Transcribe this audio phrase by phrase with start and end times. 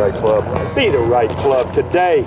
[0.00, 0.74] right club.
[0.74, 2.22] Be the right club today.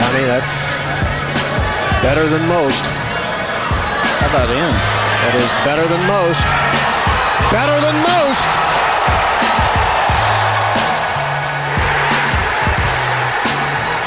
[0.00, 0.56] Johnny, that's
[2.00, 2.80] better than most.
[4.16, 4.72] How about him?
[5.20, 6.46] That is better than most.
[7.52, 8.48] Better than most.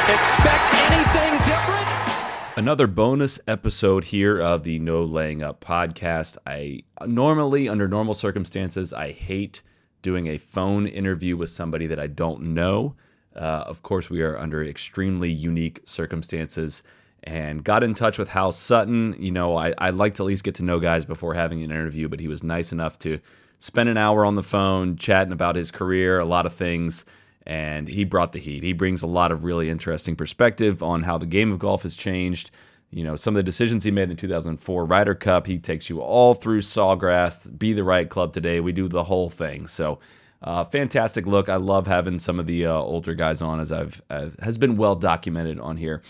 [0.10, 2.58] Expect anything different?
[2.58, 6.38] Another bonus episode here of the No Laying Up podcast.
[6.48, 9.62] I normally, under normal circumstances, I hate
[10.02, 12.96] doing a phone interview with somebody that I don't know.
[13.36, 16.84] Uh, of course, we are under extremely unique circumstances
[17.24, 19.16] and got in touch with Hal Sutton.
[19.20, 21.72] You know, I, I like to at least get to know guys before having an
[21.72, 23.20] interview, but he was nice enough to
[23.60, 27.06] spend an hour on the phone chatting about his career, a lot of things
[27.50, 28.62] and he brought the heat.
[28.62, 31.96] He brings a lot of really interesting perspective on how the game of golf has
[31.96, 32.52] changed.
[32.92, 35.46] You know, some of the decisions he made in the 2004 Ryder Cup.
[35.46, 38.60] He takes you all through Sawgrass, be the right club today.
[38.60, 39.68] We do the whole thing.
[39.68, 40.00] So,
[40.42, 41.50] uh, fantastic look.
[41.50, 44.78] I love having some of the uh, older guys on, as I've uh, has been
[44.78, 46.02] well documented on here.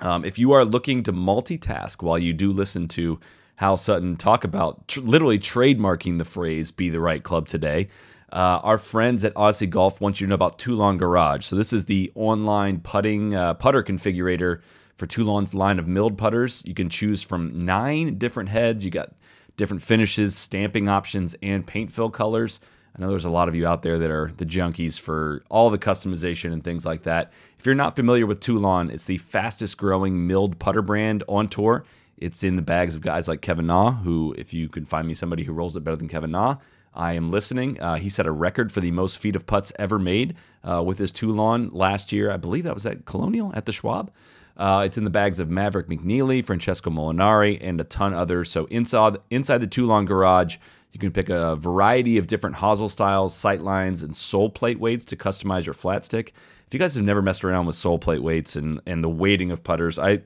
[0.00, 3.20] Um, if you are looking to multitask while you do listen to
[3.56, 7.88] Hal Sutton talk about tr- literally trademarking the phrase "be the right club today."
[8.32, 11.44] Uh, our friends at Odyssey Golf want you to know about Toulon Garage.
[11.44, 14.60] So this is the online putting uh, putter configurator
[15.00, 16.62] for Toulon's line of milled putters.
[16.66, 18.84] You can choose from nine different heads.
[18.84, 19.14] You got
[19.56, 22.60] different finishes, stamping options, and paint fill colors.
[22.94, 25.70] I know there's a lot of you out there that are the junkies for all
[25.70, 27.32] the customization and things like that.
[27.58, 31.84] If you're not familiar with Toulon, it's the fastest growing milled putter brand on tour.
[32.18, 35.14] It's in the bags of guys like Kevin Na, who, if you can find me
[35.14, 36.56] somebody who rolls it better than Kevin Na,
[36.92, 37.80] I am listening.
[37.80, 40.98] Uh, he set a record for the most feet of putts ever made uh, with
[40.98, 42.30] his Toulon last year.
[42.30, 44.10] I believe that was at Colonial at the Schwab.
[44.56, 48.50] Uh, it's in the bags of Maverick McNealy, Francesco Molinari, and a ton others.
[48.50, 50.56] So inside inside the Toulon garage,
[50.92, 55.04] you can pick a variety of different hosel styles, sight lines, and sole plate weights
[55.06, 56.34] to customize your flat stick.
[56.66, 59.50] If you guys have never messed around with sole plate weights and and the weighting
[59.50, 60.22] of putters, I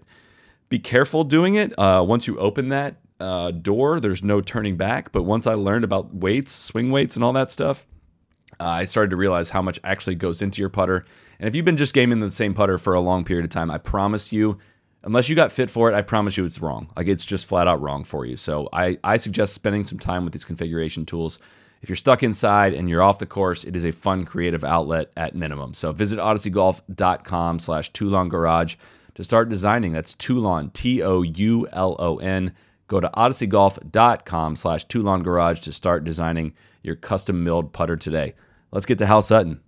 [0.68, 1.78] be careful doing it.
[1.78, 5.12] Uh, once you open that uh, door, there's no turning back.
[5.12, 7.86] But once I learned about weights, swing weights, and all that stuff,
[8.60, 11.04] uh, I started to realize how much actually goes into your putter.
[11.38, 13.70] And if you've been just gaming the same putter for a long period of time,
[13.70, 14.58] I promise you,
[15.02, 16.90] unless you got fit for it, I promise you it's wrong.
[16.96, 18.36] Like it's just flat out wrong for you.
[18.36, 21.38] So I, I suggest spending some time with these configuration tools.
[21.82, 25.10] If you're stuck inside and you're off the course, it is a fun, creative outlet
[25.16, 25.74] at minimum.
[25.74, 28.76] So visit odysseygolf.com slash Toulon Garage
[29.14, 29.92] to start designing.
[29.92, 32.54] That's Toulon, T O U L O N.
[32.86, 38.34] Go to odysseygolf.com slash Toulon Garage to start designing your custom milled putter today.
[38.70, 39.60] Let's get to Hal Sutton.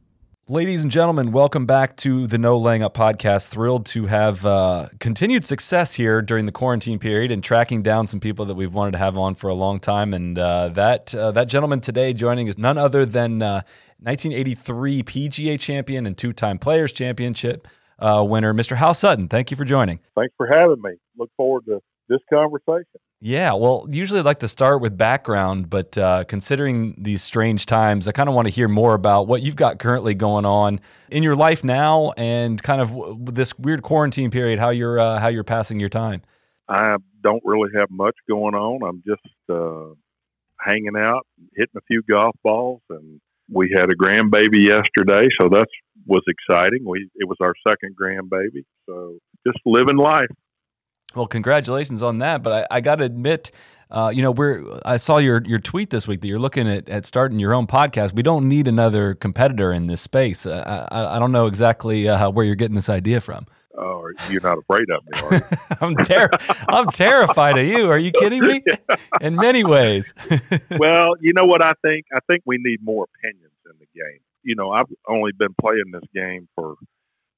[0.48, 3.48] Ladies and gentlemen, welcome back to the No Laying Up podcast.
[3.48, 8.20] Thrilled to have uh, continued success here during the quarantine period and tracking down some
[8.20, 10.14] people that we've wanted to have on for a long time.
[10.14, 16.06] And uh, that uh, that gentleman today joining is none other than 1983 PGA champion
[16.06, 17.66] and two-time Players Championship
[17.98, 18.76] uh, winner, Mr.
[18.76, 19.26] Hal Sutton.
[19.28, 19.98] Thank you for joining.
[20.14, 20.92] Thanks for having me.
[21.18, 23.00] Look forward to this conversation.
[23.20, 28.06] Yeah, well, usually I like to start with background, but uh, considering these strange times,
[28.06, 31.22] I kind of want to hear more about what you've got currently going on in
[31.22, 34.58] your life now, and kind of w- this weird quarantine period.
[34.58, 36.20] How you're uh, how you're passing your time.
[36.68, 38.86] I don't really have much going on.
[38.86, 39.94] I'm just uh,
[40.60, 41.26] hanging out,
[41.56, 43.18] hitting a few golf balls, and
[43.50, 45.68] we had a grandbaby yesterday, so that
[46.06, 46.84] was exciting.
[46.84, 50.28] We it was our second grandbaby, so just living life.
[51.14, 52.42] Well, congratulations on that.
[52.42, 53.50] But I, I got to admit,
[53.90, 56.88] uh, you know, we're I saw your your tweet this week that you're looking at,
[56.88, 58.14] at starting your own podcast.
[58.14, 60.46] We don't need another competitor in this space.
[60.46, 63.46] Uh, I, I don't know exactly uh, where you're getting this idea from.
[63.78, 65.76] Oh, you're not afraid of me, are you?
[65.80, 66.30] I'm ter-
[66.68, 67.90] I'm terrified of you.
[67.90, 68.62] Are you kidding me?
[69.20, 70.14] In many ways.
[70.78, 72.06] well, you know what I think?
[72.14, 74.20] I think we need more opinions in the game.
[74.42, 76.76] You know, I've only been playing this game for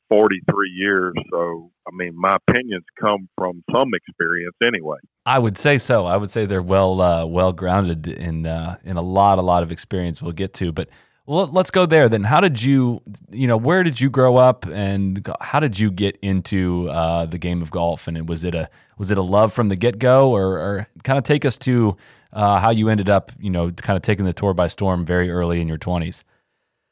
[0.08, 4.98] 43 years, so I mean, my opinions come from some experience anyway.
[5.26, 6.06] I would say so.
[6.06, 9.62] I would say they're well uh, well grounded in uh, in a lot a lot
[9.62, 10.22] of experience.
[10.22, 10.88] We'll get to, but
[11.28, 12.24] let's go there then.
[12.24, 16.16] How did you you know where did you grow up and how did you get
[16.22, 18.08] into uh, the game of golf?
[18.08, 21.18] And was it a was it a love from the get go, or, or kind
[21.18, 21.96] of take us to
[22.32, 25.30] uh, how you ended up you know kind of taking the tour by storm very
[25.30, 26.24] early in your twenties?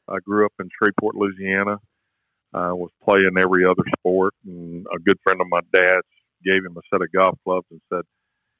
[0.07, 1.79] I grew up in Shreveport, Louisiana.
[2.57, 6.07] I was playing every other sport, and a good friend of my dad's
[6.43, 8.03] gave him a set of golf clubs and said,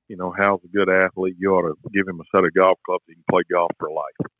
[0.07, 1.35] "You know, Hal's a good athlete.
[1.39, 3.03] You ought to give him a set of golf clubs.
[3.07, 4.31] He can play golf for life."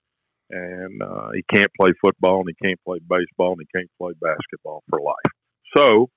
[0.49, 4.13] And uh, he can't play football, and he can't play baseball, and he can't play
[4.21, 5.33] basketball for life.
[5.75, 6.09] So,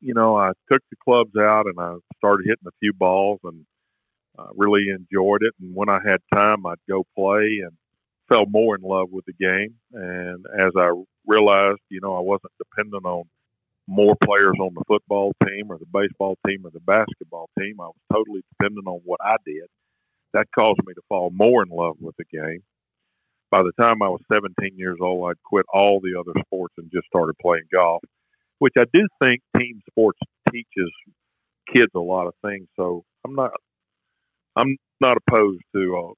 [0.00, 3.66] you know, I took the clubs out and I started hitting a few balls, and
[4.38, 5.54] uh, really enjoyed it.
[5.60, 7.72] And when I had time, I'd go play and
[8.28, 9.74] fell more in love with the game.
[9.92, 10.92] And as I
[11.26, 13.24] realized, you know, I wasn't dependent on
[13.86, 17.80] more players on the football team or the baseball team or the basketball team.
[17.80, 19.66] I was totally dependent on what I did.
[20.32, 22.62] That caused me to fall more in love with the game.
[23.50, 26.90] By the time I was 17 years old, I'd quit all the other sports and
[26.92, 28.02] just started playing golf,
[28.60, 30.20] which I do think team sports
[30.52, 30.92] teaches
[31.74, 32.68] kids a lot of things.
[32.76, 33.50] So I'm not,
[34.54, 36.12] I'm not opposed to uh,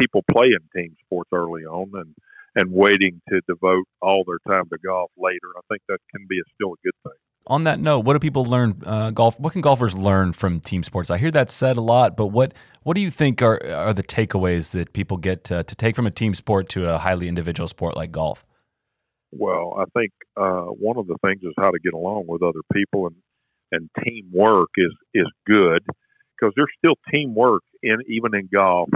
[0.00, 2.14] people playing team sports early on and
[2.54, 5.48] and waiting to devote all their time to golf later.
[5.56, 7.18] I think that can be a, still a good thing.
[7.46, 9.40] On that note, what do people learn uh, golf?
[9.40, 11.10] What can golfers learn from team sports?
[11.10, 14.04] I hear that said a lot, but what what do you think are are the
[14.04, 17.66] takeaways that people get to, to take from a team sport to a highly individual
[17.66, 18.44] sport like golf?
[19.32, 22.60] Well, I think uh, one of the things is how to get along with other
[22.72, 23.16] people, and
[23.72, 25.82] and teamwork is is good
[26.38, 28.88] because there's still teamwork in even in golf,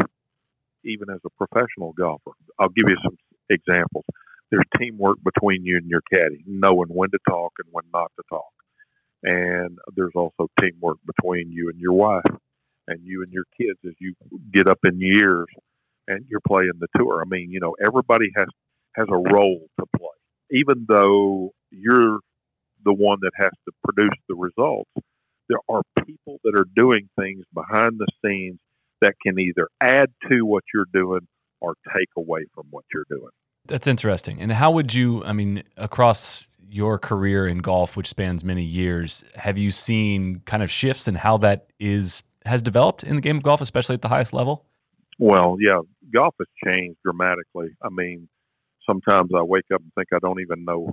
[0.85, 2.33] even as a professional golfer.
[2.59, 3.17] I'll give you some
[3.51, 4.05] examples.
[4.51, 8.23] There's teamwork between you and your caddy, knowing when to talk and when not to
[8.31, 8.53] talk.
[9.23, 12.23] And there's also teamwork between you and your wife
[12.87, 14.15] and you and your kids as you
[14.53, 15.47] get up in years
[16.07, 17.23] and you're playing the tour.
[17.23, 18.49] I mean, you know, everybody has
[18.95, 20.09] has a role to play.
[20.51, 22.21] Even though you're
[22.85, 24.91] the one that has to produce the results,
[25.49, 28.61] there are people that are doing things behind the scenes
[29.01, 31.27] that can either add to what you're doing
[31.65, 33.31] or take away from what you're doing.
[33.67, 34.41] That's interesting.
[34.41, 39.25] And how would you, I mean, across your career in golf, which spans many years,
[39.37, 43.39] have you seen kind of shifts in how that is has developed in the game
[43.39, 44.67] of golf, especially at the highest level?
[45.19, 45.81] Well, yeah,
[46.13, 47.69] golf has changed dramatically.
[47.83, 48.29] I mean,
[48.89, 50.93] sometimes I wake up and think I don't even know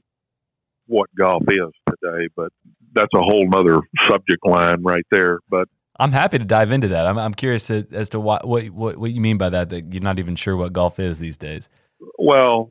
[0.88, 2.52] what golf is today, but
[2.94, 5.40] that's a whole nother subject line right there.
[5.50, 5.68] But
[6.00, 7.06] I'm happy to dive into that.
[7.06, 9.70] I'm, I'm curious as to what, what, what what you mean by that.
[9.70, 11.70] That you're not even sure what golf is these days.
[12.18, 12.70] Well,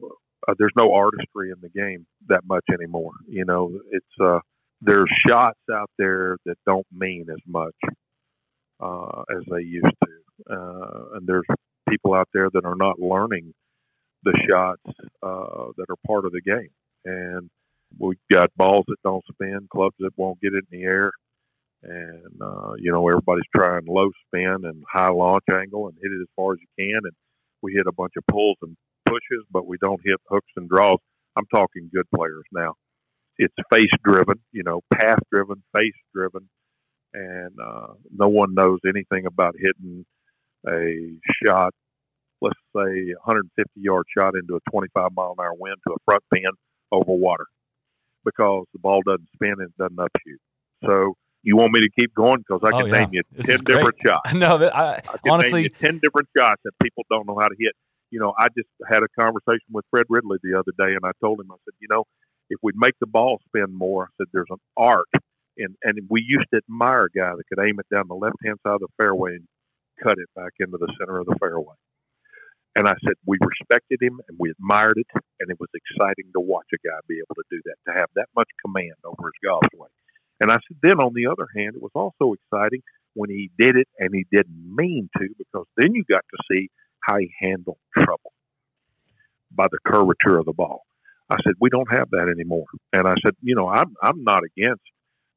[0.48, 3.12] uh, there's no artistry in the game that much anymore.
[3.28, 4.40] You know, it's uh,
[4.80, 7.74] there's shots out there that don't mean as much
[8.80, 11.46] uh, as they used to, uh, and there's
[11.88, 13.52] people out there that are not learning
[14.22, 14.82] the shots
[15.22, 16.70] uh, that are part of the game.
[17.04, 17.50] And
[17.98, 21.12] we've got balls that don't spin, clubs that won't get it in the air
[21.82, 26.20] and uh, you know everybody's trying low spin and high launch angle and hit it
[26.20, 27.00] as far as you can.
[27.04, 27.12] And
[27.62, 30.98] we hit a bunch of pulls and pushes, but we don't hit hooks and draws.
[31.36, 32.74] I'm talking good players now.
[33.38, 36.48] It's face driven, you know, path driven, face driven,
[37.14, 40.04] and uh, no one knows anything about hitting
[40.68, 41.72] a shot.
[42.42, 46.22] Let's say 150 yard shot into a 25 mile an hour wind to a front
[46.32, 46.50] pin
[46.92, 47.46] over water
[48.24, 50.40] because the ball doesn't spin and it doesn't upshoot.
[50.84, 52.98] So you want me to keep going because I can oh, yeah.
[53.00, 54.34] name you this ten different shots.
[54.34, 57.72] no, I, I honestly, ten different shots that people don't know how to hit.
[58.10, 61.12] You know, I just had a conversation with Fred Ridley the other day, and I
[61.22, 62.04] told him, I said, you know,
[62.50, 65.06] if we'd make the ball spin more, I said, there's an art,
[65.56, 68.36] and and we used to admire a guy that could aim it down the left
[68.44, 69.46] hand side of the fairway and
[70.02, 71.76] cut it back into the center of the fairway.
[72.76, 75.08] And I said we respected him and we admired it,
[75.40, 78.08] and it was exciting to watch a guy be able to do that, to have
[78.14, 79.90] that much command over his golf swing.
[80.40, 82.82] And I said, then on the other hand, it was also exciting
[83.14, 86.70] when he did it and he didn't mean to, because then you got to see
[87.02, 88.32] how he handled trouble
[89.50, 90.82] by the curvature of the ball.
[91.28, 92.66] I said, we don't have that anymore.
[92.92, 94.82] And I said, you know, I'm, I'm not against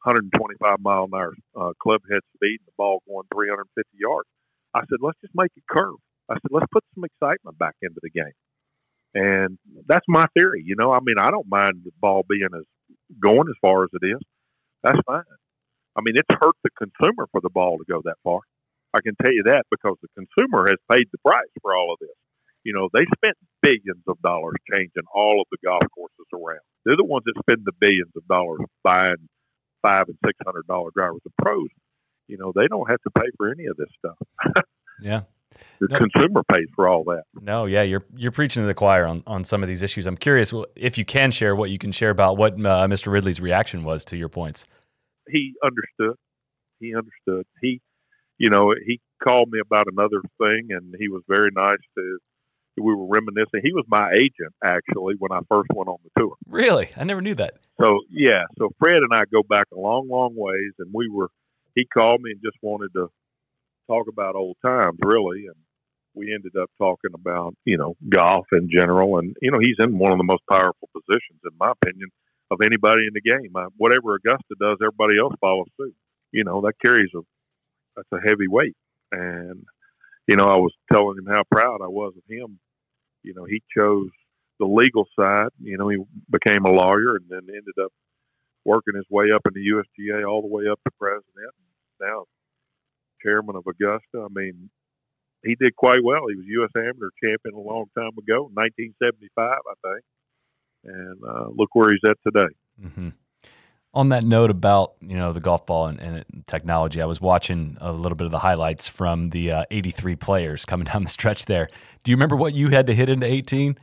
[0.04, 4.28] 125 mile an hour uh, club head speed and the ball going 350 yards.
[4.74, 5.96] I said, let's just make it curve.
[6.30, 8.38] I said, let's put some excitement back into the game.
[9.13, 10.63] And that's my theory.
[10.66, 12.63] You know, I mean, I don't mind the ball being as
[13.22, 14.20] going as far as it is.
[14.84, 15.24] That's fine.
[15.96, 18.40] I mean, it's hurt the consumer for the ball to go that far.
[18.94, 22.00] I can tell you that because the consumer has paid the price for all of
[22.00, 22.16] this.
[22.63, 26.63] You know, they spent billions of dollars changing all of the golf courses around.
[26.86, 29.28] They're the ones that spend the billions of dollars buying
[29.82, 31.22] five and six hundred dollar drivers.
[31.25, 31.68] The pros,
[32.28, 34.18] you know, they don't have to pay for any of this stuff.
[35.02, 35.22] yeah.
[35.80, 37.24] The no, consumer pays for all that.
[37.42, 40.06] No, yeah, you're you're preaching to the choir on, on some of these issues.
[40.06, 43.12] I'm curious if you can share what you can share about what uh, Mr.
[43.12, 44.66] Ridley's reaction was to your points.
[45.30, 46.18] He understood.
[46.80, 47.46] He understood.
[47.62, 47.82] He,
[48.38, 52.18] you know, he called me about another thing, and he was very nice to.
[52.76, 53.62] We were reminiscing.
[53.62, 56.34] He was my agent actually when I first went on the tour.
[56.48, 57.54] Really, I never knew that.
[57.80, 61.30] So yeah, so Fred and I go back a long, long ways, and we were.
[61.76, 63.10] He called me and just wanted to
[63.88, 65.56] talk about old times, really, and
[66.16, 69.98] we ended up talking about you know golf in general, and you know he's in
[70.00, 72.10] one of the most powerful positions, in my opinion,
[72.52, 73.52] of anybody in the game.
[73.56, 75.96] Uh, whatever Augusta does, everybody else follows suit.
[76.32, 77.22] You know that carries a
[77.98, 78.75] that's a heavy weight,
[79.12, 79.66] and
[80.28, 82.58] you know I was telling him how proud I was of him
[83.24, 84.10] You know, he chose
[84.60, 85.50] the legal side.
[85.62, 85.98] You know, he
[86.32, 87.92] became a lawyer and then ended up
[88.66, 91.54] working his way up in the USGA all the way up to president.
[92.02, 92.25] Now,
[93.24, 94.25] chairman of Augusta.
[94.25, 94.70] I mean,
[95.44, 96.22] he did quite well.
[96.30, 96.72] He was U.S.
[96.75, 100.03] amateur champion a long time ago, 1975, I think.
[100.86, 102.53] And uh, look where he's at today.
[102.82, 103.10] Mm-hmm.
[103.96, 107.77] On that note about you know the golf ball and, and technology, I was watching
[107.80, 111.46] a little bit of the highlights from the uh, 83 players coming down the stretch
[111.46, 111.68] there.
[112.03, 113.77] Do you remember what you had to hit into 18?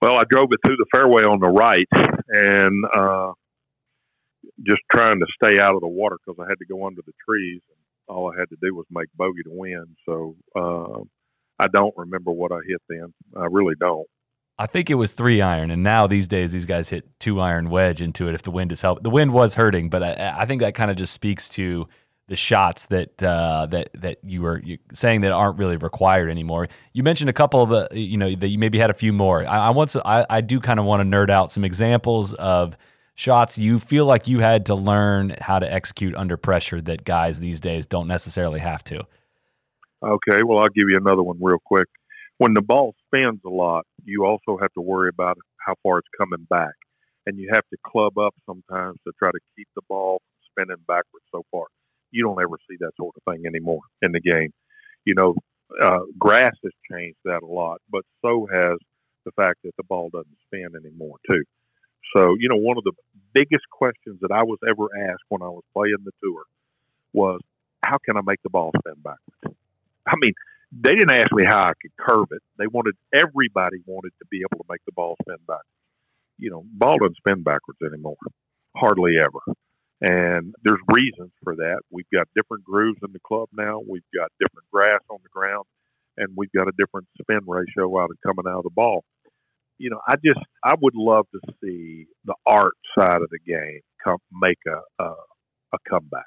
[0.00, 1.88] Well, I drove it through the fairway on the right
[2.28, 3.32] and uh,
[4.64, 7.12] just trying to stay out of the water because I had to go under the
[7.28, 7.60] trees.
[8.08, 9.96] All I had to do was make bogey to win.
[10.06, 11.02] So uh,
[11.58, 13.12] I don't remember what I hit then.
[13.36, 14.06] I really don't.
[14.60, 17.70] I think it was three iron, and now these days these guys hit two iron
[17.70, 19.04] wedge into it if the wind is helping.
[19.04, 21.86] The wind was hurting, but I, I think that kind of just speaks to
[22.26, 24.62] the shots that uh, that that you were
[24.92, 26.68] saying that aren't really required anymore.
[26.92, 29.46] You mentioned a couple of the you know that you maybe had a few more.
[29.46, 32.34] I, I want to I, I do kind of want to nerd out some examples
[32.34, 32.76] of
[33.18, 37.40] shots you feel like you had to learn how to execute under pressure that guys
[37.40, 39.04] these days don't necessarily have to.
[40.02, 41.88] Okay, well I'll give you another one real quick
[42.38, 46.08] when the ball spins a lot, you also have to worry about how far it's
[46.16, 46.74] coming back.
[47.26, 50.22] And you have to club up sometimes to try to keep the ball
[50.54, 51.66] from spinning backwards so far.
[52.10, 54.50] You don't ever see that sort of thing anymore in the game.
[55.04, 55.34] You know,
[55.82, 58.78] uh, grass has changed that a lot, but so has
[59.26, 61.42] the fact that the ball doesn't spin anymore, too.
[62.14, 62.92] So, you know, one of the
[63.32, 66.42] biggest questions that I was ever asked when I was playing the tour
[67.12, 67.40] was,
[67.84, 69.58] how can I make the ball spin backwards?
[70.06, 70.32] I mean,
[70.72, 72.42] they didn't ask me how I could curve it.
[72.58, 75.64] They wanted everybody wanted to be able to make the ball spin back.
[76.38, 78.16] You know, ball doesn't spin backwards anymore,
[78.76, 79.40] hardly ever.
[80.00, 81.80] And there's reasons for that.
[81.90, 83.80] We've got different grooves in the club now.
[83.80, 85.64] We've got different grass on the ground,
[86.16, 89.04] and we've got a different spin ratio out of coming out of the ball.
[89.78, 93.80] You know, I just I would love to see the art side of the game
[94.02, 95.14] come make a a,
[95.72, 96.24] a comeback.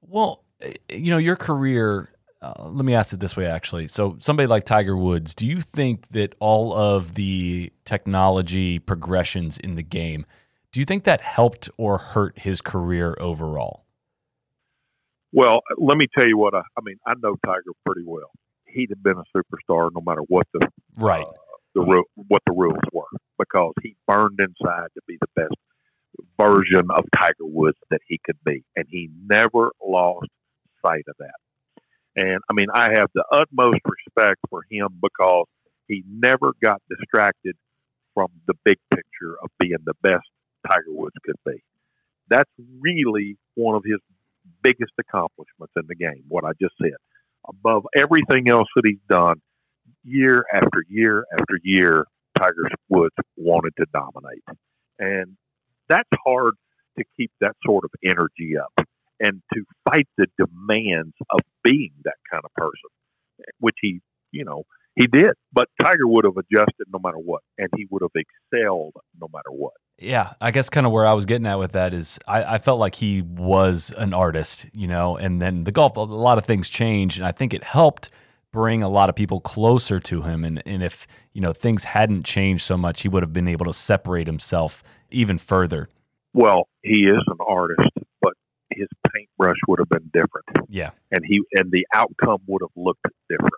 [0.00, 2.10] Well, eh, you know, your career
[2.40, 3.88] uh, let me ask it this way actually.
[3.88, 9.74] So, somebody like Tiger Woods, do you think that all of the technology progressions in
[9.74, 10.24] the game,
[10.72, 13.84] do you think that helped or hurt his career overall?
[15.32, 16.96] Well, let me tell you what I, I mean.
[17.06, 18.30] I know Tiger pretty well.
[18.66, 20.60] He'd have been a superstar no matter what the
[20.96, 21.32] right uh,
[21.84, 23.04] the what the rules were
[23.38, 25.54] because he burned inside to be the best
[26.40, 30.28] version of Tiger Woods that he could be, and he never lost
[30.84, 31.34] sight of that.
[32.16, 35.46] And I mean, I have the utmost respect for him because
[35.86, 37.56] he never got distracted
[38.14, 40.26] from the big picture of being the best
[40.66, 41.62] Tiger Woods could be.
[42.28, 44.00] That's really one of his
[44.62, 46.96] biggest accomplishments in the game, what I just said.
[47.48, 49.40] Above everything else that he's done,
[50.04, 52.06] year after year after year,
[52.38, 54.42] Tiger Woods wanted to dominate.
[54.98, 55.36] And
[55.88, 56.54] that's hard
[56.98, 58.86] to keep that sort of energy up
[59.20, 62.90] and to fight the demands of being that kind of person,
[63.58, 64.00] which he,
[64.30, 64.64] you know,
[64.94, 65.32] he did.
[65.52, 69.50] But Tiger would have adjusted no matter what, and he would have excelled no matter
[69.50, 69.74] what.
[69.98, 72.58] Yeah, I guess kind of where I was getting at with that is I, I,
[72.58, 76.44] felt like he was an artist, you know, and then the golf, a lot of
[76.44, 78.10] things changed, and I think it helped
[78.52, 80.44] bring a lot of people closer to him.
[80.44, 83.66] And, and if, you know, things hadn't changed so much, he would have been able
[83.66, 85.88] to separate himself even further.
[86.34, 87.90] Well, he is an artist,
[88.20, 88.34] but
[88.70, 90.46] his paintbrush would have been different.
[90.68, 90.90] Yeah.
[91.10, 93.52] And he and the outcome would have looked different.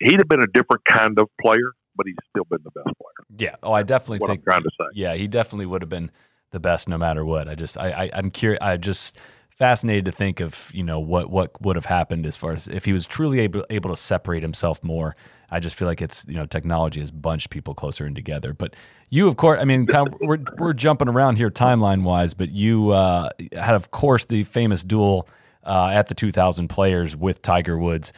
[0.00, 3.26] He'd have been a different kind of player, but he's still been the best player.
[3.36, 3.56] Yeah.
[3.62, 4.40] Oh, I definitely what think.
[4.40, 4.86] I'm trying to say.
[4.94, 6.10] Yeah, he definitely would have been
[6.50, 7.48] the best no matter what.
[7.48, 8.60] I just, I, I I'm curious.
[8.62, 9.18] I just
[9.58, 12.84] fascinated to think of you know what what would have happened as far as if
[12.84, 15.16] he was truly able able to separate himself more.
[15.50, 18.52] I just feel like it's you know technology has bunched people closer and together.
[18.52, 18.76] But
[19.10, 22.50] you, of course, I mean, kind of, we're we're jumping around here timeline wise, but
[22.50, 25.28] you uh, had, of course, the famous duel
[25.64, 28.12] uh, at the 2000 Players with Tiger Woods.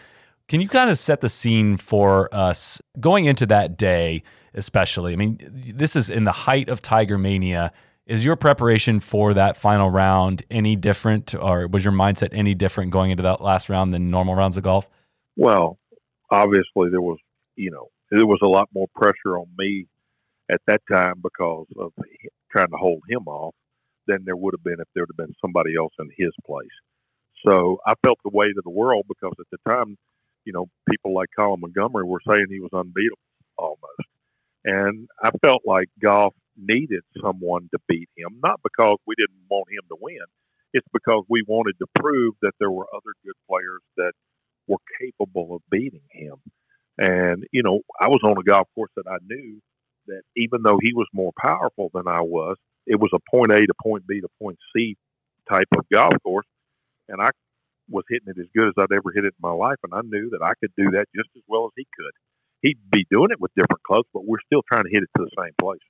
[0.49, 5.12] Can you kind of set the scene for us going into that day, especially?
[5.12, 7.73] I mean, this is in the height of Tiger Mania
[8.11, 12.90] is your preparation for that final round any different, or was your mindset any different
[12.90, 14.88] going into that last round than normal rounds of golf?
[15.37, 15.79] Well,
[16.29, 17.19] obviously there was,
[17.55, 19.87] you know, there was a lot more pressure on me
[20.50, 21.93] at that time because of
[22.50, 23.55] trying to hold him off
[24.09, 26.67] than there would have been if there would have been somebody else in his place.
[27.47, 29.97] So I felt the weight of the world because at the time,
[30.45, 33.19] you know, people like Colin Montgomerie were saying he was unbeatable
[33.57, 34.09] almost.
[34.64, 39.69] And I felt like golf needed someone to beat him, not because we didn't want
[39.71, 40.25] him to win.
[40.73, 44.12] It's because we wanted to prove that there were other good players that
[44.69, 46.37] were capable of beating him.
[46.99, 49.61] And, you know, I was on a golf course that I knew
[50.07, 53.59] that even though he was more powerful than I was, it was a point A
[53.61, 54.97] to point B to point C
[55.50, 56.47] type of golf course.
[57.09, 57.31] And I
[57.88, 59.79] was hitting it as good as I'd ever hit it in my life.
[59.83, 62.12] And I knew that I could do that just as well as he could.
[62.62, 65.25] He'd be doing it with different clubs, but we're still trying to hit it to
[65.25, 65.81] the same place.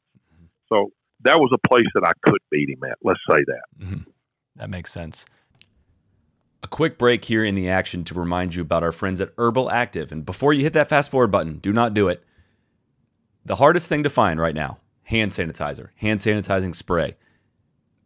[0.73, 0.91] So
[1.23, 2.99] that was a place that I could beat him at.
[3.03, 3.63] Let's say that.
[3.81, 4.11] Mm-hmm.
[4.57, 5.27] That makes sense.
[6.63, 9.71] A quick break here in the action to remind you about our friends at Urbal
[9.71, 10.13] Activ.
[10.13, 12.23] And before you hit that fast forward button, do not do it.
[13.45, 17.15] The hardest thing to find right now hand sanitizer, hand sanitizing spray.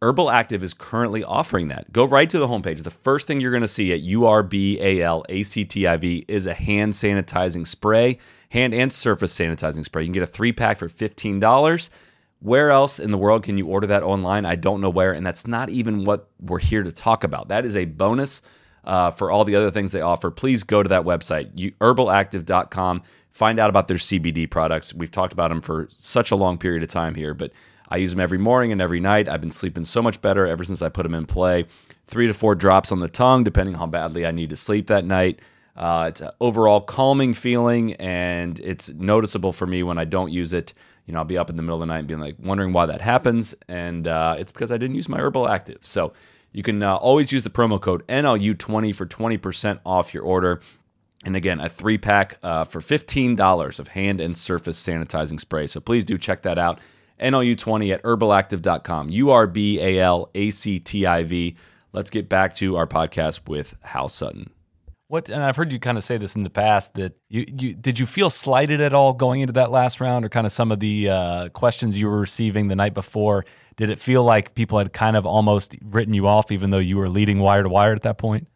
[0.01, 1.91] Urbal Activ is currently offering that.
[1.91, 2.83] Go right to the homepage.
[2.83, 8.19] The first thing you're going to see at URBALACTIV is a hand sanitizing spray,
[8.49, 10.03] hand and surface sanitizing spray.
[10.03, 11.89] You can get a three pack for $15.
[12.39, 14.45] Where else in the world can you order that online?
[14.45, 17.47] I don't know where, and that's not even what we're here to talk about.
[17.47, 18.41] That is a bonus
[18.83, 20.29] uh, for all the other things they offer.
[20.29, 23.01] Please go to that website, urbalactiv.com.
[23.31, 24.93] Find out about their CBD products.
[24.93, 27.51] We've talked about them for such a long period of time here, but
[27.89, 29.27] I use them every morning and every night.
[29.27, 31.65] I've been sleeping so much better ever since I put them in play.
[32.07, 35.05] Three to four drops on the tongue, depending how badly I need to sleep that
[35.05, 35.41] night.
[35.75, 40.53] Uh, it's an overall calming feeling, and it's noticeable for me when I don't use
[40.53, 40.73] it.
[41.05, 42.73] You know, I'll be up in the middle of the night and being like wondering
[42.73, 45.85] why that happens, and uh, it's because I didn't use my Urbal Activ.
[45.85, 46.13] So
[46.51, 50.61] you can uh, always use the promo code NLU20 for 20% off your order.
[51.25, 55.67] And again, a three pack uh, for $15 of hand and surface sanitizing spray.
[55.67, 56.79] So please do check that out.
[57.19, 59.09] NLU20 at urbalactiv.com.
[59.09, 61.55] U R B A L A C T I V.
[61.91, 64.54] Let's get back to our podcast with Hal Sutton.
[65.07, 67.73] What and I've heard you kind of say this in the past that you, you
[67.75, 70.71] did you feel slighted at all going into that last round or kind of some
[70.71, 73.45] of the uh, questions you were receiving the night before?
[73.75, 76.97] Did it feel like people had kind of almost written you off even though you
[76.97, 78.47] were leading wire to wire at that point?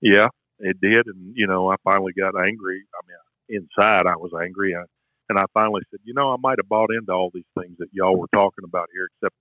[0.00, 0.28] Yeah,
[0.60, 2.82] it did, and you know I finally got angry.
[2.94, 4.74] I mean, inside I was angry.
[4.74, 4.82] I,
[5.28, 7.88] and I finally said, you know, I might have bought into all these things that
[7.92, 9.34] y'all were talking about here, except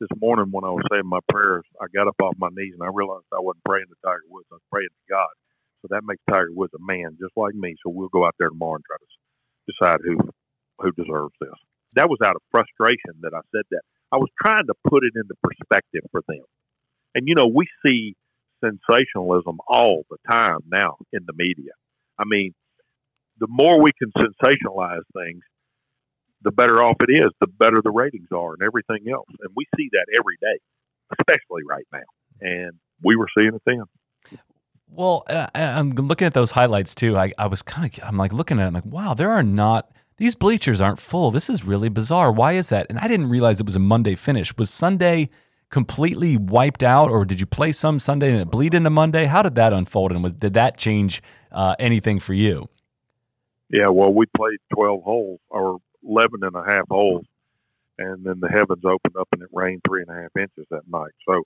[0.00, 2.82] this morning when I was saying my prayers, I got up off my knees and
[2.82, 4.46] I realized I wasn't praying to Tiger Woods.
[4.50, 5.28] I was praying to God.
[5.82, 7.74] So that makes Tiger Woods a man just like me.
[7.82, 9.06] So we'll go out there tomorrow and try to
[9.72, 10.18] decide who
[10.78, 11.54] who deserves this.
[11.94, 13.82] That was out of frustration that I said that.
[14.10, 16.44] I was trying to put it into perspective for them.
[17.14, 18.14] And you know, we see
[18.64, 21.72] sensationalism all the time now in the media.
[22.18, 22.54] I mean,
[23.38, 25.42] the more we can sensationalize things,
[26.42, 29.28] the better off it is, the better the ratings are and everything else.
[29.40, 30.58] And we see that every day,
[31.18, 32.00] especially right now.
[32.40, 33.84] And we were seeing it then.
[34.94, 37.16] Well, uh, I'm looking at those highlights too.
[37.16, 39.42] I, I was kind of, I'm like looking at it, I'm like, wow, there are
[39.42, 41.30] not, these bleachers aren't full.
[41.30, 42.30] This is really bizarre.
[42.30, 42.86] Why is that?
[42.90, 44.54] And I didn't realize it was a Monday finish.
[44.58, 45.30] Was Sunday
[45.70, 49.24] completely wiped out, or did you play some Sunday and it bleed into Monday?
[49.24, 50.12] How did that unfold?
[50.12, 52.68] And was, did that change uh, anything for you?
[53.70, 57.24] Yeah, well, we played 12 holes or 11 and a half holes,
[57.98, 60.82] and then the heavens opened up and it rained three and a half inches that
[60.86, 61.12] night.
[61.26, 61.44] So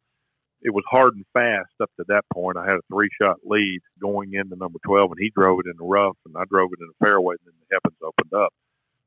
[0.67, 2.59] it was hard and fast up to that point.
[2.59, 5.77] I had a three shot lead going into number 12, and he drove it in
[5.79, 8.53] the rough, and I drove it in the fairway, and then the heavens opened up.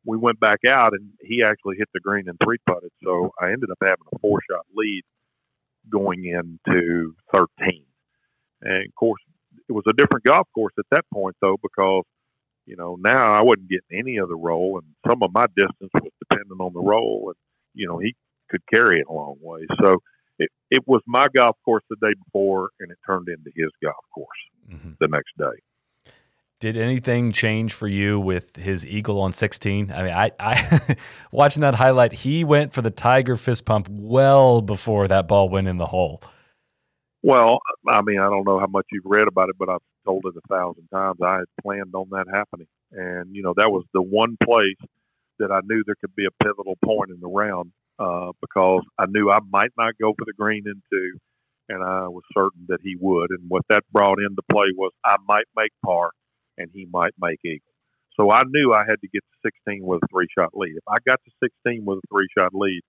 [0.06, 2.92] We went back out, and he actually hit the green and three putted.
[3.04, 5.02] So I ended up having a four shot lead
[5.92, 7.84] going into 13.
[8.62, 9.22] And of course,
[9.68, 12.06] it was a different golf course at that point, though, because
[12.66, 15.92] you know, now I wasn't getting any of the roll, and some of my distance
[15.94, 17.36] was dependent on the roll, and
[17.74, 18.16] you know, he
[18.50, 19.66] could carry it a long way.
[19.84, 19.98] So
[20.40, 23.96] it, it was my golf course the day before, and it turned into his golf
[24.14, 24.28] course
[24.72, 24.92] mm-hmm.
[25.00, 26.14] the next day.
[26.60, 29.92] Did anything change for you with his eagle on 16?
[29.92, 30.96] I mean, I, I
[31.32, 35.68] watching that highlight, he went for the Tiger fist pump well before that ball went
[35.68, 36.22] in the hole.
[37.22, 40.26] Well, I mean, I don't know how much you've read about it, but I've told
[40.26, 41.20] it a thousand times.
[41.22, 44.78] I had planned on that happening, and you know that was the one place
[45.38, 49.06] that I knew there could be a pivotal point in the round uh, because I
[49.08, 51.20] knew I might not go for the green in two,
[51.68, 53.32] and I was certain that he would.
[53.32, 56.12] And what that brought into play was I might make par,
[56.58, 57.66] and he might make eagle.
[58.16, 60.76] So I knew I had to get to 16 with a three shot lead.
[60.76, 61.32] If I got to
[61.66, 62.82] 16 with a three shot lead,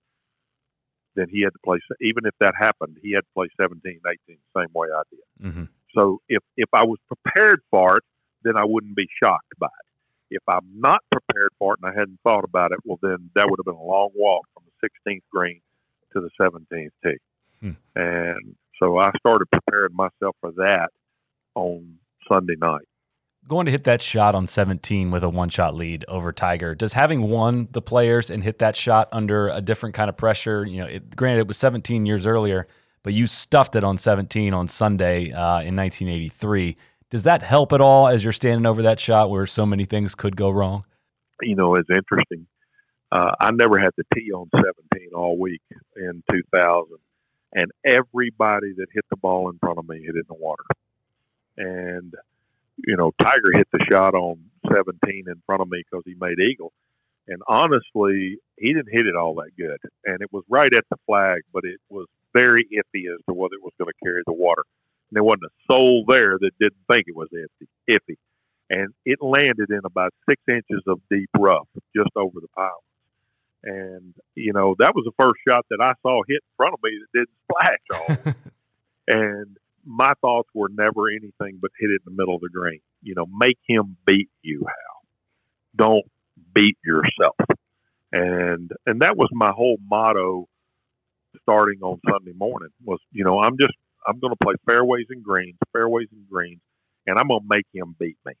[1.15, 1.79] then he had to play.
[2.01, 5.47] Even if that happened, he had to play 17, 18, the same way I did.
[5.47, 5.63] Mm-hmm.
[5.97, 8.03] So if if I was prepared for it,
[8.43, 9.90] then I wouldn't be shocked by it.
[10.31, 13.49] If I'm not prepared for it and I hadn't thought about it, well, then that
[13.49, 15.61] would have been a long walk from the 16th green
[16.13, 17.17] to the 17th tee.
[17.59, 17.71] Hmm.
[17.95, 20.89] And so I started preparing myself for that
[21.55, 21.97] on
[22.31, 22.81] Sunday night.
[23.47, 26.93] Going to hit that shot on 17 with a one shot lead over Tiger, does
[26.93, 30.81] having won the players and hit that shot under a different kind of pressure, you
[30.81, 32.67] know, it, granted it was 17 years earlier,
[33.03, 36.77] but you stuffed it on 17 on Sunday uh, in 1983.
[37.11, 40.15] Does that help at all as you're standing over that shot where so many things
[40.15, 40.85] could go wrong?
[41.41, 42.47] You know, it's interesting.
[43.11, 45.61] Uh, I never had the tee on 17 all week
[45.97, 46.97] in 2000,
[47.53, 50.63] and everybody that hit the ball in front of me hit it in the water.
[51.57, 52.15] And
[52.77, 54.39] you know, Tiger hit the shot on
[54.73, 56.71] 17 in front of me because he made eagle.
[57.27, 59.79] And honestly, he didn't hit it all that good.
[60.05, 63.55] And it was right at the flag, but it was very iffy as to whether
[63.55, 64.63] it was going to carry the water.
[65.11, 67.67] There wasn't a soul there that didn't think it was iffy.
[67.89, 68.15] iffy.
[68.69, 72.83] And it landed in about six inches of deep rough just over the pile.
[73.63, 76.79] And, you know, that was the first shot that I saw hit in front of
[76.81, 78.33] me that didn't splash all.
[79.07, 82.79] and my thoughts were never anything but hit it in the middle of the green.
[83.01, 85.05] You know, make him beat you, Hal.
[85.75, 86.05] Don't
[86.53, 87.35] beat yourself.
[88.11, 90.47] And and that was my whole motto
[91.41, 93.73] starting on Sunday morning was, you know, I'm just
[94.07, 96.61] I'm gonna play fairways and greens, fairways and greens,
[97.07, 98.33] and I'm gonna make him beat me.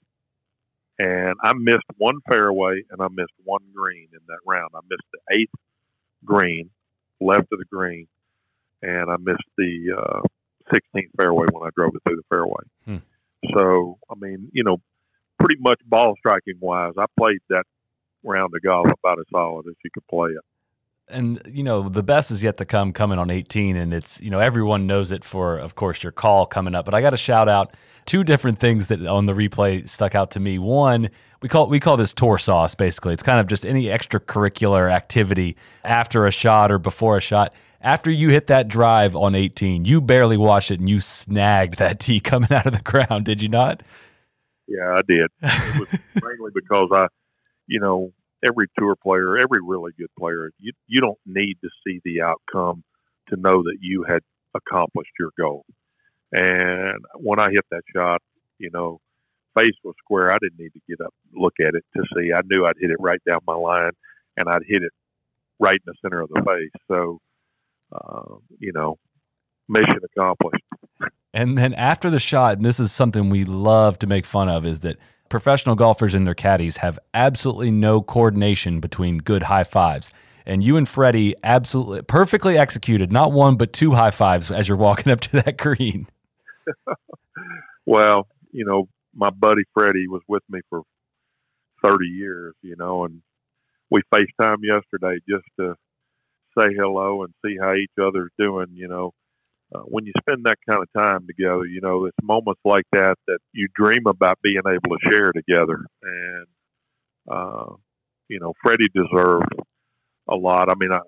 [0.99, 4.69] And I missed one fairway and I missed one green in that round.
[4.75, 5.53] I missed the eighth
[6.23, 6.69] green,
[7.19, 8.07] left of the green,
[8.81, 10.21] and I missed the uh,
[10.71, 12.63] 16th fairway when I drove it through the fairway.
[12.85, 12.97] Hmm.
[13.55, 14.77] So, I mean, you know,
[15.39, 17.63] pretty much ball striking wise, I played that
[18.23, 20.45] round of golf about as solid as you could play it.
[21.07, 24.29] And you know the best is yet to come, coming on 18, and it's you
[24.29, 26.85] know everyone knows it for, of course, your call coming up.
[26.85, 30.31] But I got to shout out two different things that on the replay stuck out
[30.31, 30.57] to me.
[30.57, 31.09] One,
[31.41, 32.75] we call we call this tour sauce.
[32.75, 37.53] Basically, it's kind of just any extracurricular activity after a shot or before a shot
[37.81, 41.99] after you hit that drive on 18, you barely watched it and you snagged that
[41.99, 43.83] tee coming out of the ground, did you not?
[44.67, 45.27] Yeah, I did.
[45.41, 47.07] It was mainly because I,
[47.67, 51.99] you know, every tour player, every really good player, you you don't need to see
[52.03, 52.83] the outcome
[53.29, 54.21] to know that you had
[54.53, 55.65] accomplished your goal.
[56.33, 58.21] And when I hit that shot,
[58.57, 58.99] you know,
[59.57, 60.31] face was square.
[60.31, 62.31] I didn't need to get up and look at it to see.
[62.33, 63.91] I knew I'd hit it right down my line,
[64.37, 64.93] and I'd hit it
[65.59, 66.81] right in the center of the face.
[66.89, 67.19] So
[67.91, 68.97] uh, you know,
[69.67, 70.63] mission accomplished.
[71.33, 74.65] And then after the shot, and this is something we love to make fun of,
[74.65, 74.97] is that
[75.31, 80.11] professional golfers and their caddies have absolutely no coordination between good high fives.
[80.45, 84.77] And you and Freddie absolutely perfectly executed not one but two high fives as you're
[84.77, 86.05] walking up to that green.
[87.85, 90.81] well, you know, my buddy Freddie was with me for
[91.83, 93.21] 30 years, you know, and
[93.89, 95.75] we FaceTime yesterday just to
[96.57, 98.67] say hello and see how each other's doing.
[98.73, 99.13] You know,
[99.73, 103.15] uh, when you spend that kind of time together, you know, it's moments like that
[103.27, 105.85] that you dream about being able to share together.
[106.03, 106.45] And,
[107.31, 107.75] uh,
[108.27, 109.47] you know, Freddie deserves
[110.29, 110.69] a lot.
[110.69, 110.99] I mean, I,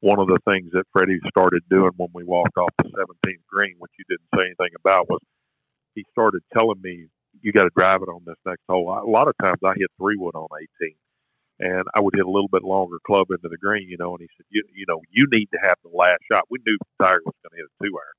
[0.00, 3.74] one of the things that Freddie started doing when we walked off the 17th green,
[3.78, 5.20] which you didn't say anything about, was
[5.94, 7.08] he started telling me,
[7.42, 8.90] you got to drive it on this next hole.
[8.90, 10.48] A lot of times I hit three wood on
[10.82, 10.94] 18
[11.60, 14.14] and I would hit a little bit longer club into the green, you know.
[14.14, 16.44] And he said, you, you know, you need to have the last shot.
[16.50, 18.18] We knew Tiger was going to hit a two iron,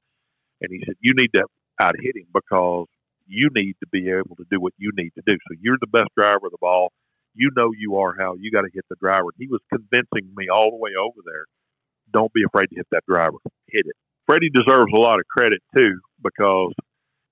[0.61, 1.45] and he said, you need to
[1.79, 2.87] out hit him because
[3.25, 5.37] you need to be able to do what you need to do.
[5.47, 6.91] So you're the best driver of the ball.
[7.35, 9.29] You know you are Hal you got to hit the driver.
[9.37, 11.45] He was convincing me all the way over there.
[12.11, 13.37] Don't be afraid to hit that driver.
[13.67, 13.95] Hit it.
[14.25, 16.73] Freddie deserves a lot of credit too because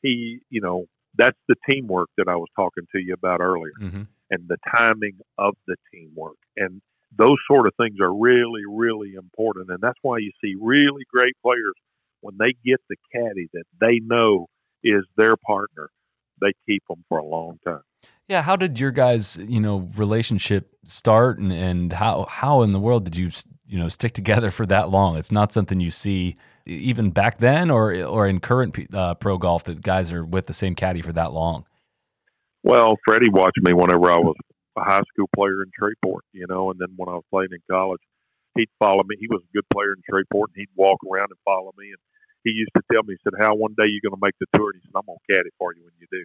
[0.03, 3.73] he, you know, that's the teamwork that I was talking to you about earlier.
[3.81, 6.37] Mm-hmm and the timing of the teamwork.
[6.55, 6.81] And
[7.17, 9.69] those sort of things are really, really important.
[9.69, 11.73] And that's why you see really great players
[12.21, 14.47] when they get the caddy that they know
[14.83, 15.89] is their partner,
[16.41, 17.81] they keep them for a long time.
[18.27, 22.79] Yeah, how did your guys, you know, relationship start, and, and how how in the
[22.79, 23.29] world did you,
[23.65, 25.15] you know, stick together for that long?
[25.17, 26.35] It's not something you see
[26.65, 30.53] even back then, or or in current uh, pro golf that guys are with the
[30.53, 31.65] same caddy for that long.
[32.67, 34.35] Well, Freddie watched me whenever I was
[34.75, 37.63] a high school player in Shreveport, you know, and then when I was playing in
[37.71, 38.01] college,
[38.57, 39.15] he'd follow me.
[39.17, 41.95] He was a good player in Shreveport, and he'd walk around and follow me.
[41.95, 42.03] And
[42.43, 44.51] he used to tell me, he said, "Hal, one day you're going to make the
[44.51, 46.23] tour?" And he said, "I'm going to caddy for you when you do."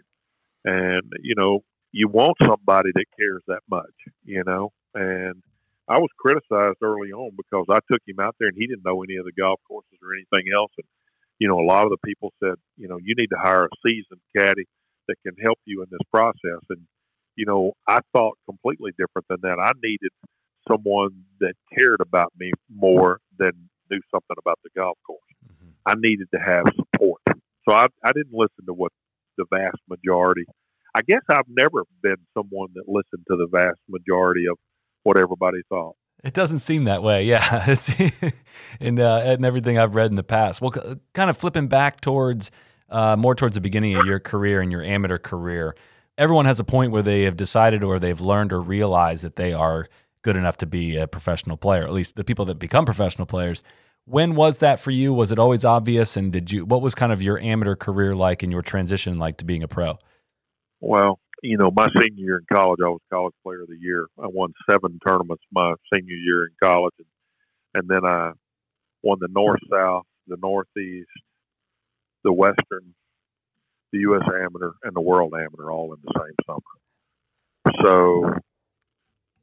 [0.66, 4.74] And you know, you want somebody that cares that much, you know.
[4.98, 5.46] And
[5.86, 9.06] I was criticized early on because I took him out there and he didn't know
[9.06, 10.74] any of the golf courses or anything else.
[10.74, 10.90] And
[11.38, 13.78] you know, a lot of the people said, you know, you need to hire a
[13.86, 14.66] seasoned caddy
[15.08, 16.62] that can help you in this process.
[16.70, 16.80] And,
[17.36, 19.58] you know, I thought completely different than that.
[19.58, 20.10] I needed
[20.68, 23.52] someone that cared about me more than
[23.90, 25.20] knew something about the golf course.
[25.46, 25.70] Mm-hmm.
[25.86, 27.20] I needed to have support.
[27.68, 28.92] So I, I didn't listen to what
[29.38, 30.44] the vast majority.
[30.94, 34.58] I guess I've never been someone that listened to the vast majority of
[35.04, 35.96] what everybody thought.
[36.22, 37.74] It doesn't seem that way, yeah.
[38.80, 40.60] and uh, and everything I've read in the past.
[40.60, 40.72] Well,
[41.14, 42.50] kind of flipping back towards
[42.92, 45.74] uh, more towards the beginning of your career and your amateur career,
[46.18, 49.52] everyone has a point where they have decided or they've learned or realized that they
[49.52, 49.88] are
[50.22, 51.84] good enough to be a professional player.
[51.84, 53.62] At least the people that become professional players.
[54.04, 55.12] When was that for you?
[55.12, 56.16] Was it always obvious?
[56.16, 56.64] And did you?
[56.64, 59.68] What was kind of your amateur career like and your transition like to being a
[59.68, 59.98] pro?
[60.80, 64.06] Well, you know, my senior year in college, I was college player of the year.
[64.22, 67.06] I won seven tournaments my senior year in college, and,
[67.74, 68.32] and then I
[69.02, 71.08] won the North South, the Northeast,
[72.24, 72.94] the Western,
[73.92, 74.22] the U.S.
[74.26, 77.82] Amateur, and the World Amateur all in the same summer.
[77.84, 78.40] So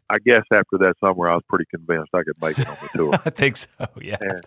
[0.09, 2.89] I guess after that summer, I was pretty convinced I could make it on the
[2.95, 3.13] tour.
[3.25, 3.67] I think so.
[4.01, 4.17] Yeah.
[4.19, 4.43] And,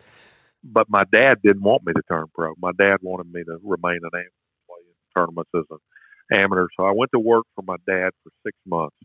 [0.65, 2.55] but my dad didn't want me to turn pro.
[2.59, 4.31] My dad wanted me to remain an amateur,
[4.67, 6.67] play in tournaments as an amateur.
[6.77, 8.97] So I went to work for my dad for six months,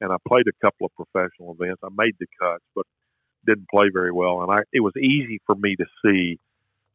[0.00, 1.80] and I played a couple of professional events.
[1.82, 2.86] I made the cuts, but
[3.46, 4.42] didn't play very well.
[4.42, 6.38] And I, it was easy for me to see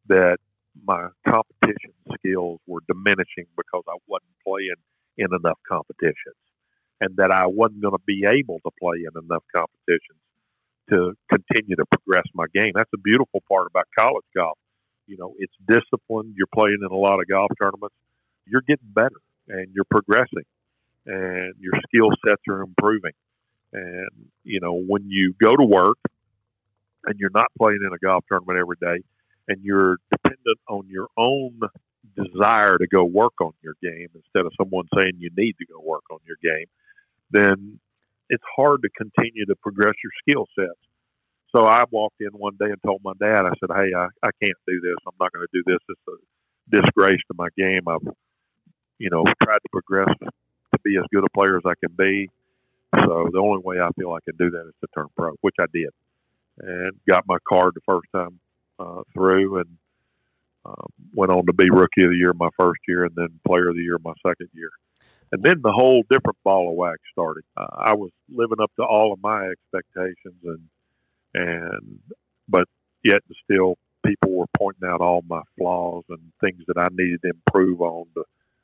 [0.08, 0.38] that
[0.85, 4.79] my competition skills were diminishing because I wasn't playing
[5.17, 6.37] in enough competitions
[7.01, 10.21] and that I wasn't going to be able to play in enough competitions
[10.89, 12.71] to continue to progress my game.
[12.75, 14.57] That's a beautiful part about college golf.
[15.05, 16.35] You know, it's disciplined.
[16.37, 17.95] You're playing in a lot of golf tournaments.
[18.45, 20.45] You're getting better and you're progressing
[21.05, 23.13] and your skill sets are improving.
[23.73, 24.09] And,
[24.43, 25.97] you know, when you go to work
[27.05, 29.03] and you're not playing in a golf tournament every day
[29.47, 31.60] and you're dependent on your own
[32.15, 35.79] desire to go work on your game instead of someone saying you need to go
[35.83, 36.65] work on your game,
[37.31, 37.79] then
[38.29, 40.79] it's hard to continue to progress your skill sets.
[41.55, 44.29] So I walked in one day and told my dad, I said, Hey, I, I
[44.43, 44.97] can't do this.
[45.07, 45.79] I'm not going to do this.
[45.89, 47.88] It's a disgrace to my game.
[47.88, 48.13] I've,
[48.99, 52.29] you know, tried to progress to be as good a player as I can be.
[52.95, 55.55] So the only way I feel I can do that is to turn pro, which
[55.60, 55.89] I did,
[56.60, 58.39] and got my card the first time
[58.79, 59.77] uh, through, and
[60.65, 63.69] um, went on to be rookie of the year my first year, and then player
[63.69, 64.69] of the year my second year.
[65.31, 67.43] And then the whole different ball of wax started.
[67.57, 70.61] Uh, I was living up to all of my expectations, and
[71.33, 71.99] and
[72.47, 72.67] but
[73.03, 77.31] yet still people were pointing out all my flaws and things that I needed to
[77.31, 78.23] improve on to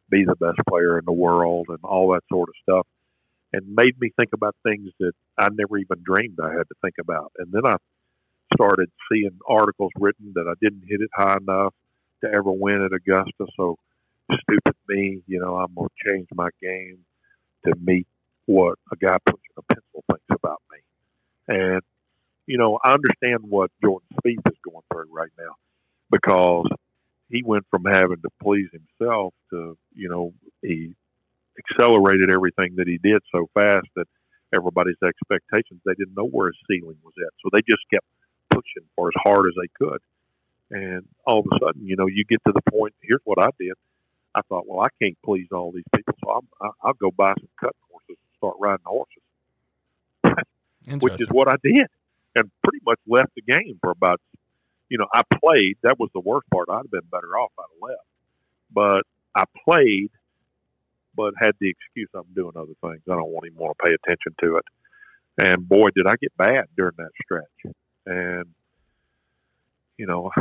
[0.09, 2.87] be the best player in the world and all that sort of stuff
[3.53, 6.95] and made me think about things that I never even dreamed I had to think
[6.99, 7.31] about.
[7.37, 7.75] And then I
[8.53, 11.73] started seeing articles written that I didn't hit it high enough
[12.23, 13.45] to ever win at Augusta.
[13.57, 13.77] So
[14.31, 16.99] stupid me, you know, I'm gonna change my game
[17.65, 18.07] to meet
[18.45, 20.79] what a guy pushing a pencil thinks about me.
[21.47, 21.81] And
[22.45, 25.55] you know, I understand what Jordan Spieth is going through right now
[26.11, 26.67] because
[27.29, 30.93] he went from having to please himself to, you know, he
[31.57, 34.07] accelerated everything that he did so fast that
[34.53, 37.33] everybody's expectations, they didn't know where his ceiling was at.
[37.41, 38.05] So they just kept
[38.53, 39.99] pushing for as hard as they could.
[40.71, 43.49] And all of a sudden, you know, you get to the point, here's what I
[43.59, 43.73] did.
[44.35, 47.49] I thought, well, I can't please all these people, so I'm, I'll go buy some
[47.59, 49.23] cut horses and start riding horses,
[51.01, 51.85] which is what I did,
[52.35, 54.19] and pretty much left the game for about,
[54.89, 55.77] you know, I played.
[55.83, 56.69] That was the worst part.
[56.71, 57.51] I'd have been better off.
[57.59, 58.07] I'd have left,
[58.73, 59.03] but
[59.35, 60.09] I played,
[61.15, 63.01] but had the excuse I'm doing other things.
[63.07, 64.65] I don't want even want to pay attention to it.
[65.37, 67.73] And boy, did I get bad during that stretch.
[68.05, 68.45] And
[69.97, 70.31] you know,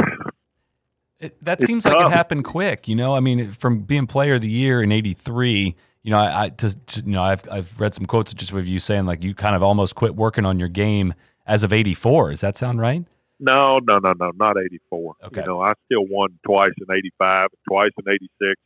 [1.22, 3.14] It, that seems like it happened quick, you know.
[3.14, 6.76] I mean, from being player of the year in '83, you know, I, I to,
[6.76, 9.54] to, you know, I've I've read some quotes just with you saying like you kind
[9.54, 11.14] of almost quit working on your game
[11.46, 12.30] as of '84.
[12.30, 13.04] Does that sound right?
[13.38, 15.14] No, no, no, no, not '84.
[15.26, 15.40] Okay.
[15.42, 18.60] You know, I still won twice in '85, twice in '86,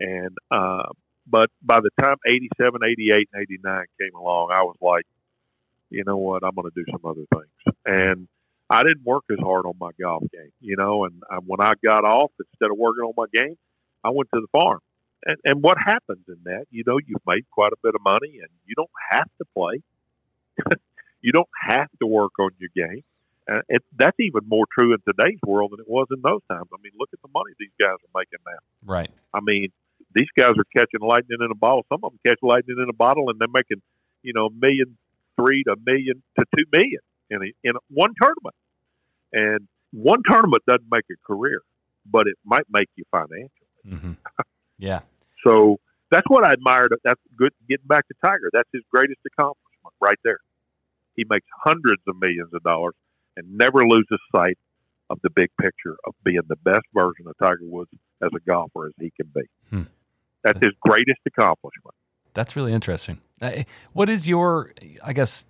[0.00, 0.88] and uh,
[1.28, 5.06] but by the time '87, '88, and '89 came along, I was like,
[5.90, 8.28] you know what, I'm going to do some other things, and
[8.70, 11.04] I didn't work as hard on my golf game, you know.
[11.04, 13.56] And I, when I got off, instead of working on my game,
[14.02, 14.80] I went to the farm.
[15.26, 18.40] And, and what happens in that, you know, you've made quite a bit of money,
[18.40, 19.82] and you don't have to play.
[21.22, 23.02] you don't have to work on your game.
[23.46, 26.68] And it, that's even more true in today's world than it was in those times.
[26.72, 28.58] I mean, look at the money these guys are making now.
[28.84, 29.10] Right.
[29.34, 29.68] I mean,
[30.14, 31.84] these guys are catching lightning in a bottle.
[31.92, 33.82] Some of them catch lightning in a bottle, and they're making,
[34.22, 34.96] you know, a million
[35.38, 38.54] three to a million to two million in a, in one tournament.
[39.32, 41.62] And one tournament doesn't make a career,
[42.04, 43.48] but it might make you financially.
[43.86, 44.12] Mm-hmm.
[44.76, 45.00] Yeah.
[45.44, 45.78] so
[46.10, 46.92] that's what I admired.
[47.04, 47.52] That's good.
[47.68, 50.38] Getting back to Tiger, that's his greatest accomplishment right there.
[51.14, 52.94] He makes hundreds of millions of dollars
[53.36, 54.58] and never loses sight
[55.10, 58.86] of the big picture of being the best version of Tiger Woods as a golfer
[58.86, 59.42] as he can be.
[59.70, 59.82] Hmm.
[60.42, 61.94] That's his greatest accomplishment.
[62.34, 63.20] That's really interesting.
[63.92, 64.72] What is your,
[65.04, 65.46] I guess,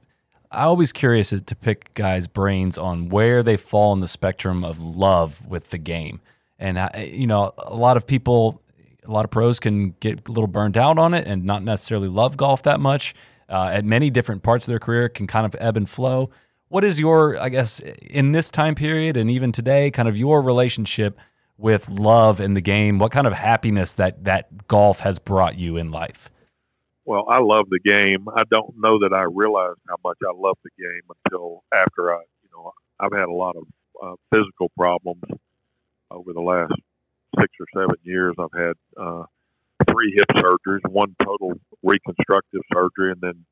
[0.55, 4.81] I'm always curious to pick guys' brains on where they fall in the spectrum of
[4.81, 6.21] love with the game.
[6.59, 8.63] and uh, you know a lot of people,
[9.05, 12.09] a lot of pros can get a little burned out on it and not necessarily
[12.09, 13.15] love golf that much.
[13.49, 16.31] Uh, at many different parts of their career, can kind of ebb and flow.
[16.69, 20.41] What is your, I guess, in this time period and even today, kind of your
[20.41, 21.19] relationship
[21.59, 22.99] with love in the game?
[22.99, 26.31] What kind of happiness that that golf has brought you in life?
[27.05, 28.27] Well, I love the game.
[28.35, 32.21] I don't know that I realized how much I love the game until after I,
[32.43, 33.65] you know, I've had a lot of
[34.03, 35.23] uh, physical problems
[36.11, 36.73] over the last
[37.41, 38.35] six or seven years.
[38.39, 39.25] I've had uh,
[39.91, 43.45] three hip surgeries, one total reconstructive surgery, and then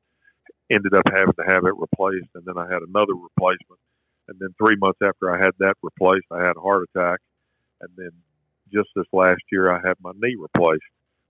[0.71, 2.29] ended up having to have it replaced.
[2.35, 3.81] And then I had another replacement.
[4.29, 7.19] And then three months after I had that replaced, I had a heart attack.
[7.81, 8.11] And then
[8.73, 10.83] just this last year, I had my knee replaced,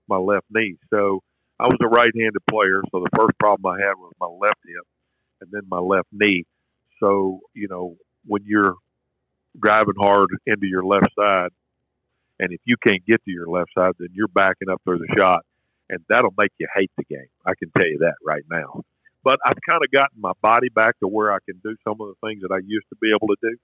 [0.08, 0.76] my left knee.
[0.90, 1.20] So
[1.60, 4.86] I was a right-handed player, so the first problem I had was my left hip,
[5.40, 6.44] and then my left knee.
[7.00, 8.74] So you know when you're
[9.60, 11.50] driving hard into your left side,
[12.40, 15.14] and if you can't get to your left side, then you're backing up through the
[15.16, 15.44] shot,
[15.88, 17.28] and that'll make you hate the game.
[17.46, 18.82] I can tell you that right now.
[19.22, 22.08] But I've kind of gotten my body back to where I can do some of
[22.08, 23.56] the things that I used to be able to do.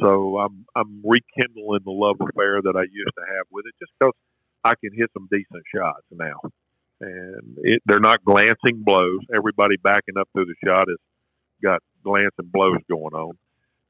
[0.00, 3.92] So I'm I'm rekindling the love affair that I used to have with it, just
[3.98, 4.14] because
[4.64, 6.38] I can hit some decent shots now
[7.02, 9.20] and it, they're not glancing blows.
[9.34, 10.98] Everybody backing up through the shot has
[11.62, 13.32] got glancing blows going on,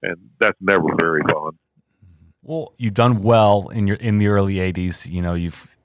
[0.02, 1.52] and that's never very fun.
[2.42, 5.08] Well, you've done well in your in the early '80s.
[5.10, 5.76] You know, you've.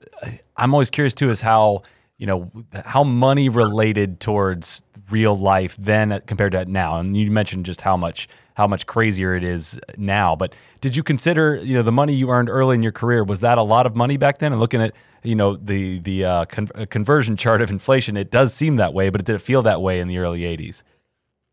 [0.56, 1.82] I'm always curious too, is how
[2.18, 2.50] you know
[2.84, 6.98] how money related towards real life then compared to now.
[6.98, 10.34] And you mentioned just how much how much crazier it is now.
[10.36, 13.40] But did you consider you know the money you earned early in your career was
[13.40, 14.52] that a lot of money back then?
[14.52, 18.30] And looking at you know the the uh, con- uh, conversion chart of inflation, it
[18.30, 20.82] does seem that way, but it didn't feel that way in the early '80s.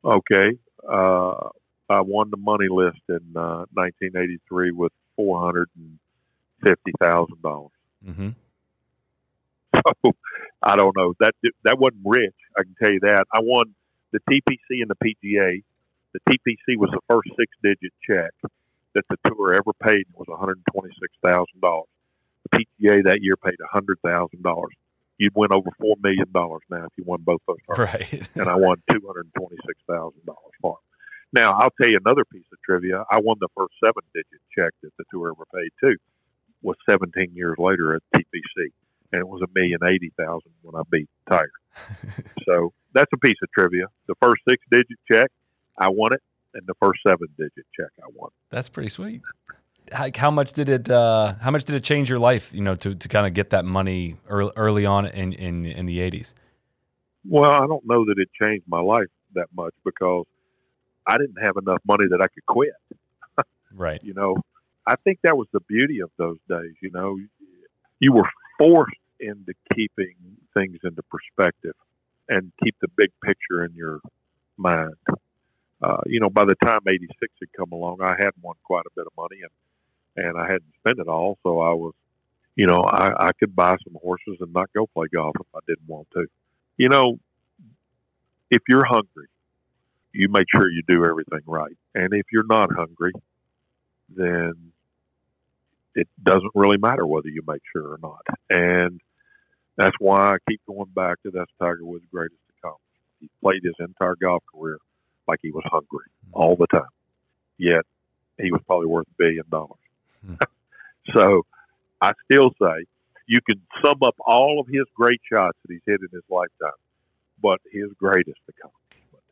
[0.04, 1.50] Okay, uh,
[1.90, 6.00] I won the money list in uh, 1983 with four hundred and
[6.64, 7.72] fifty thousand dollars.
[8.08, 8.30] Mm-hmm.
[9.86, 10.12] So
[10.64, 12.36] I don't know that that wasn't rich.
[12.58, 13.26] I can tell you that.
[13.32, 13.76] I won
[14.12, 15.64] the TPC and the PGA.
[16.14, 18.32] The TPC was the first six-digit check
[18.94, 20.02] that the tour ever paid.
[20.02, 21.90] It was one hundred twenty-six thousand dollars.
[22.50, 24.74] The PGA that year paid a hundred thousand dollars.
[25.18, 27.58] You'd win over four million dollars now if you won both those.
[27.70, 28.28] Right.
[28.36, 30.86] and I won two hundred twenty-six thousand dollars for it.
[31.34, 33.04] Now I'll tell you another piece of trivia.
[33.12, 35.98] I won the first seven-digit check that the tour ever paid too.
[36.62, 38.72] Was 17 years later at TPC,
[39.16, 41.52] and it was a million eighty thousand when I beat Tiger.
[42.46, 43.86] so that's a piece of trivia.
[44.08, 45.32] The first six-digit check,
[45.78, 46.22] I won it,
[46.54, 48.30] and the first seven-digit check, I won.
[48.50, 49.22] That's pretty sweet
[49.92, 52.76] how, how much did it uh, how much did it change your life you know
[52.76, 56.34] to, to kind of get that money early, early on in, in in the 80s
[57.28, 60.26] well i don't know that it changed my life that much because
[61.06, 62.74] i didn't have enough money that i could quit
[63.74, 64.36] right you know
[64.88, 67.18] i think that was the beauty of those days you know
[68.00, 70.16] you were forced into keeping
[70.54, 71.76] things into perspective
[72.30, 74.00] and keep the big picture in your
[74.58, 74.96] mind
[75.82, 78.94] uh, you know, by the time '86 had come along, I had won quite a
[78.96, 81.94] bit of money, and and I hadn't spent it all, so I was,
[82.56, 85.60] you know, I, I could buy some horses and not go play golf if I
[85.68, 86.26] didn't want to.
[86.78, 87.20] You know,
[88.50, 89.28] if you're hungry,
[90.14, 93.12] you make sure you do everything right, and if you're not hungry,
[94.10, 94.54] then
[95.96, 98.22] it doesn't really matter whether you make sure or not.
[98.50, 99.00] And
[99.78, 102.82] that's why I keep going back to that's Tiger Woods' greatest accomplishment.
[103.22, 104.78] He played his entire golf career
[105.28, 106.32] like he was hungry hmm.
[106.34, 106.90] all the time.
[107.58, 107.86] Yet
[108.40, 109.80] he was probably worth a billion dollars.
[110.26, 110.36] Hmm.
[111.14, 111.44] so
[112.02, 112.86] I still say
[113.28, 116.78] you can sum up all of his great shots that he's hit in his lifetime,
[117.42, 119.24] but his greatest accomplishment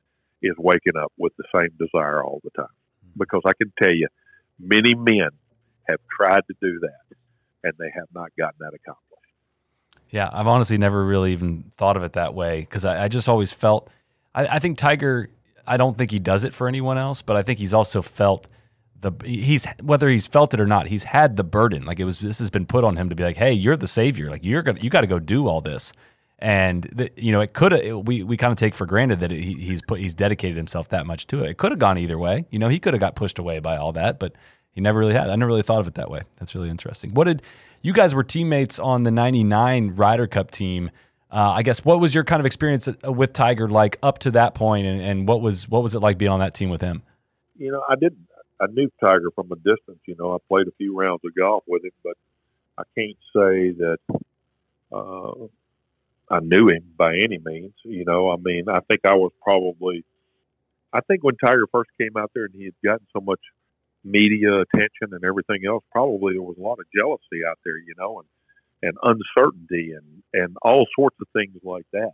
[0.41, 2.65] is waking up with the same desire all the time.
[3.03, 3.19] Hmm.
[3.19, 4.07] Because I can tell you,
[4.59, 5.29] many men
[5.87, 7.17] have tried to do that,
[7.63, 9.03] and they have not gotten that accomplished.
[10.09, 13.27] Yeah, I've honestly never really even thought of it that way because I, I, just
[13.27, 13.89] always felt.
[14.35, 15.29] I, I think Tiger.
[15.65, 18.49] I don't think he does it for anyone else, but I think he's also felt
[19.03, 21.85] the he's whether he's felt it or not, he's had the burden.
[21.85, 23.87] Like it was this has been put on him to be like, hey, you're the
[23.87, 24.29] savior.
[24.29, 25.93] Like you're gonna you got to go do all this.
[26.39, 28.05] And you know, it could have.
[28.05, 31.05] We, we kind of take for granted that he, he's put he's dedicated himself that
[31.05, 31.51] much to it.
[31.51, 32.45] It could have gone either way.
[32.49, 34.33] You know, he could have got pushed away by all that, but
[34.73, 35.29] he never really had.
[35.29, 36.23] I never really thought of it that way.
[36.39, 37.13] That's really interesting.
[37.13, 37.41] What did
[37.81, 40.91] you guys were teammates on the '99 Ryder Cup team?
[41.31, 44.31] Uh, I guess what was your kind of experience uh, with Tiger like up to
[44.31, 46.81] that point, and, and what was what was it like being on that team with
[46.81, 47.03] him?
[47.55, 48.27] You know, I didn't
[48.63, 49.99] I knew Tiger from a distance.
[50.05, 52.13] You know, I played a few rounds of golf with him, but
[52.77, 53.97] I can't say that
[54.91, 55.47] uh,
[56.29, 57.73] I knew him by any means.
[57.83, 60.05] You know, I mean, I think I was probably.
[60.93, 63.39] I think when Tiger first came out there and he had gotten so much
[64.03, 67.93] media attention and everything else, probably there was a lot of jealousy out there, you
[67.97, 68.27] know, and
[68.83, 72.13] and uncertainty and and all sorts of things like that.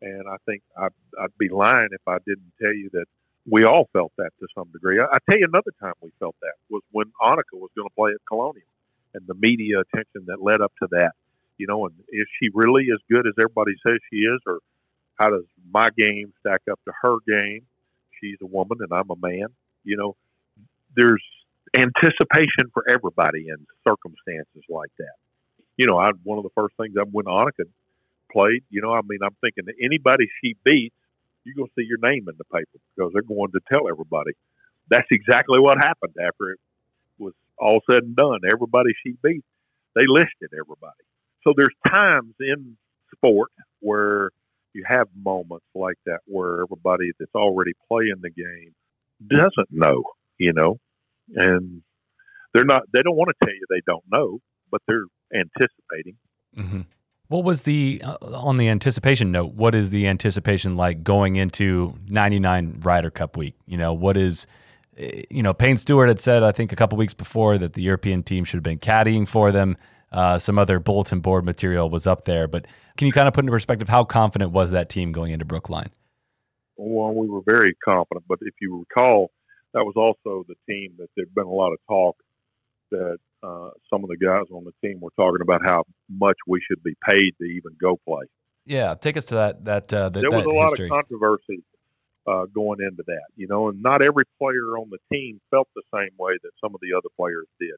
[0.00, 3.06] And I think I'd, I'd be lying if I didn't tell you that
[3.50, 5.00] we all felt that to some degree.
[5.00, 7.94] I, I tell you another time we felt that was when Annika was going to
[7.94, 8.66] play at Colonial,
[9.14, 11.12] and the media attention that led up to that.
[11.58, 14.60] You know, and is she really as good as everybody says she is, or
[15.16, 17.66] how does my game stack up to her game?
[18.20, 19.48] She's a woman and I'm a man.
[19.84, 20.16] You know,
[20.96, 21.22] there's
[21.76, 25.14] anticipation for everybody in circumstances like that.
[25.76, 27.64] You know, I one of the first things I when Annika
[28.32, 30.94] played, you know, I mean, I'm thinking that anybody she beats,
[31.44, 34.32] you're to see your name in the paper because they're going to tell everybody.
[34.90, 36.60] That's exactly what happened after it
[37.18, 38.40] was all said and done.
[38.50, 39.44] Everybody she beat,
[39.94, 41.04] they listed everybody.
[41.44, 42.76] So there's times in
[43.14, 44.30] sport where
[44.72, 48.74] you have moments like that where everybody that's already playing the game
[49.26, 50.04] doesn't know,
[50.38, 50.78] you know,
[51.34, 51.82] and
[52.54, 54.38] they're not, they don't want to tell you they don't know,
[54.70, 56.16] but they're anticipating.
[56.56, 56.80] Mm-hmm.
[57.28, 59.52] What was the uh, on the anticipation note?
[59.52, 63.54] What is the anticipation like going into 99 Ryder Cup week?
[63.66, 64.46] You know, what is
[64.96, 67.82] eh, you know, Payne Stewart had said I think a couple weeks before that the
[67.82, 69.76] European team should have been caddying for them.
[70.10, 72.66] Uh, some other bulletin board material was up there, but
[72.96, 75.90] can you kind of put into perspective how confident was that team going into Brookline?
[76.78, 79.30] Well, we were very confident, but if you recall,
[79.74, 82.16] that was also the team that there'd been a lot of talk
[82.90, 86.60] that uh, some of the guys on the team were talking about how much we
[86.66, 88.24] should be paid to even go play.
[88.64, 89.64] Yeah, take us to that.
[89.64, 90.86] That, uh, that there was that a lot history.
[90.86, 91.62] of controversy
[92.26, 95.82] uh, going into that, you know, and not every player on the team felt the
[95.94, 97.76] same way that some of the other players did.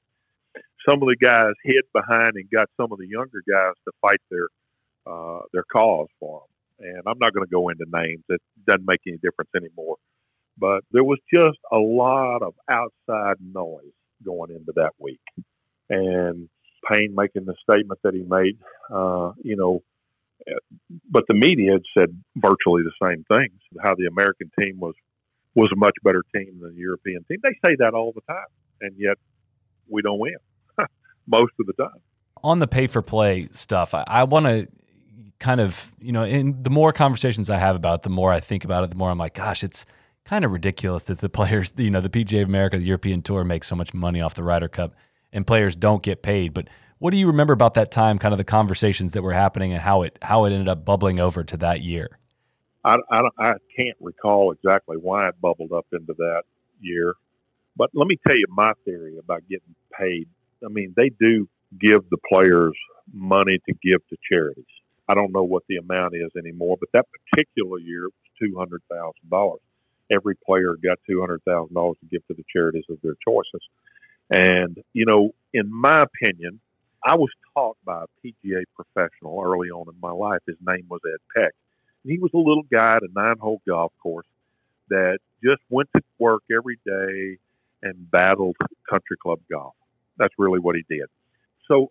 [0.88, 4.20] Some of the guys hid behind and got some of the younger guys to fight
[4.30, 4.48] their
[5.06, 6.42] uh, their cause for
[6.78, 6.88] them.
[6.88, 9.96] And I'm not going to go into names; it doesn't make any difference anymore.
[10.60, 15.20] But there was just a lot of outside noise going into that week
[15.88, 16.48] and
[16.90, 18.58] Payne making the statement that he made,
[18.94, 19.82] uh, you know,
[21.10, 23.60] but the media had said virtually the same things.
[23.82, 24.94] How the American team was
[25.54, 27.38] was a much better team than the European team.
[27.42, 28.46] They say that all the time,
[28.80, 29.16] and yet
[29.88, 30.36] we don't win
[31.26, 32.00] most of the time.
[32.42, 34.68] On the pay for play stuff, I, I want to
[35.38, 38.40] kind of, you know, in the more conversations I have about it, the more I
[38.40, 39.84] think about it, the more I'm like, gosh, it's
[40.24, 43.44] kind of ridiculous that the players, you know, the PGA of America, the European Tour
[43.44, 44.94] make so much money off the Ryder Cup
[45.32, 46.54] and players don't get paid.
[46.54, 46.68] But
[46.98, 49.80] what do you remember about that time, kind of the conversations that were happening and
[49.80, 52.18] how it how it ended up bubbling over to that year?
[52.84, 56.42] I, I, I can't recall exactly why it bubbled up into that
[56.80, 57.14] year,
[57.76, 60.28] but let me tell you my theory about getting paid.
[60.64, 61.48] I mean, they do
[61.78, 62.74] give the players
[63.12, 64.64] money to give to charities.
[65.08, 68.58] I don't know what the amount is anymore, but that particular year it was two
[68.58, 69.60] hundred thousand dollars.
[70.10, 73.62] Every player got two hundred thousand dollars to give to the charities of their choices.
[74.30, 76.60] And, you know, in my opinion,
[77.04, 80.40] I was taught by a PGA professional early on in my life.
[80.46, 81.52] His name was Ed Peck.
[82.04, 84.26] And he was a little guy at a nine hole golf course
[84.88, 87.38] that just went to work every day
[87.82, 88.56] and battled
[88.88, 89.74] country club golf.
[90.18, 91.08] That's really what he did.
[91.66, 91.88] So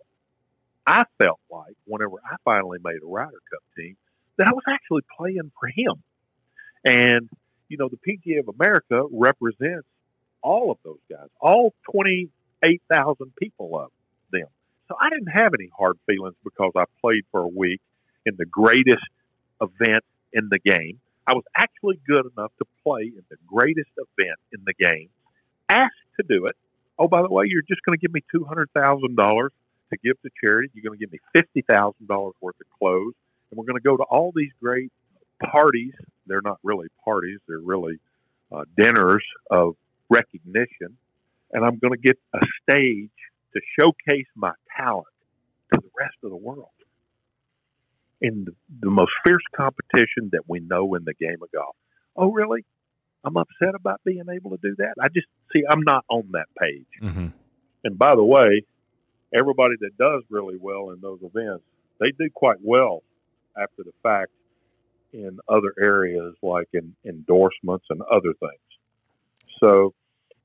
[0.86, 3.96] I felt like whenever I finally made a Ryder Cup team,
[4.38, 6.02] that I was actually playing for him.
[6.84, 7.28] And,
[7.70, 9.86] you know, the PGA of America represents
[10.42, 13.90] all of those guys, all 28,000 people of
[14.32, 14.48] them.
[14.88, 17.80] So I didn't have any hard feelings because I played for a week
[18.26, 19.06] in the greatest
[19.60, 21.00] event in the game.
[21.26, 25.08] I was actually good enough to play in the greatest event in the game,
[25.68, 26.56] asked to do it.
[26.98, 29.48] Oh, by the way, you're just going to give me $200,000
[29.90, 30.70] to give to charity.
[30.74, 33.14] You're going to give me $50,000 worth of clothes.
[33.50, 34.90] And we're going to go to all these great
[35.40, 35.94] parties.
[36.26, 37.98] They're not really parties, they're really
[38.52, 39.74] uh, dinners of
[40.08, 40.96] recognition,
[41.52, 43.10] and I'm going to get a stage
[43.54, 45.06] to showcase my talent
[45.72, 46.68] to the rest of the world
[48.20, 51.74] in the, the most fierce competition that we know in the game of golf.
[52.16, 52.64] Oh, really?
[53.24, 54.94] I'm upset about being able to do that.
[55.00, 56.86] I just see I'm not on that page.
[57.02, 57.26] Mm-hmm.
[57.84, 58.64] And by the way,
[59.38, 61.64] everybody that does really well in those events,
[61.98, 63.02] they do quite well
[63.56, 64.30] after the fact
[65.12, 68.60] in other areas like in endorsements and other things.
[69.62, 69.94] So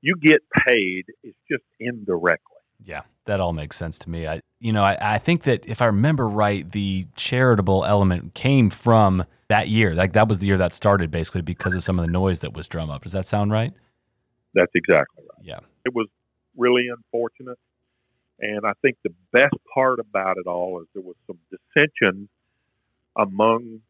[0.02, 2.52] you get paid, it's just indirectly.
[2.84, 4.28] Yeah, that all makes sense to me.
[4.28, 8.70] I, you know, I, I think that if I remember right, the charitable element came
[8.70, 9.94] from that year.
[9.94, 12.54] Like that was the year that started, basically because of some of the noise that
[12.54, 13.04] was drum up.
[13.04, 13.74] Does that sound right?
[14.54, 15.44] That's exactly right.
[15.44, 16.08] Yeah, it was
[16.58, 17.60] really unfortunate,
[18.40, 22.30] and I think the best part about it all is there was some dissension
[23.18, 23.82] among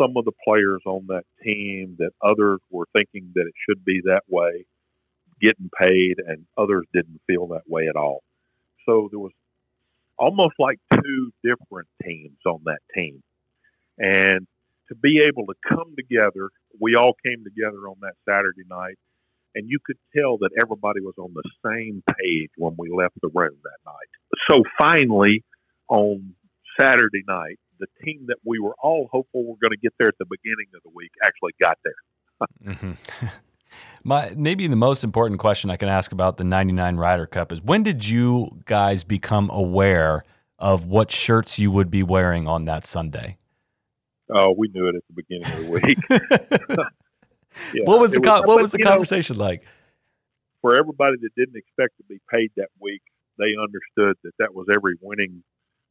[0.00, 4.00] some of the players on that team that others were thinking that it should be
[4.04, 4.64] that way
[5.40, 8.22] getting paid, and others didn't feel that way at all.
[8.86, 9.32] So there was
[10.18, 13.22] almost like two different teams on that team.
[13.98, 14.46] And
[14.88, 18.98] to be able to come together, we all came together on that Saturday night,
[19.54, 23.30] and you could tell that everybody was on the same page when we left the
[23.34, 24.40] room that night.
[24.50, 25.44] So finally,
[25.88, 26.34] on
[26.78, 30.18] Saturday night, the team that we were all hopeful were going to get there at
[30.18, 32.74] the beginning of the week actually got there.
[32.74, 33.26] mm-hmm.
[34.04, 37.60] My maybe the most important question I can ask about the 99 Ryder Cup is
[37.60, 40.24] when did you guys become aware
[40.58, 43.36] of what shirts you would be wearing on that Sunday?
[44.30, 45.98] Oh, we knew it at the beginning of the week.
[47.74, 49.64] yeah, what was the was, what was the conversation know, like?
[50.60, 53.02] For everybody that didn't expect to be paid that week,
[53.38, 55.42] they understood that that was every winning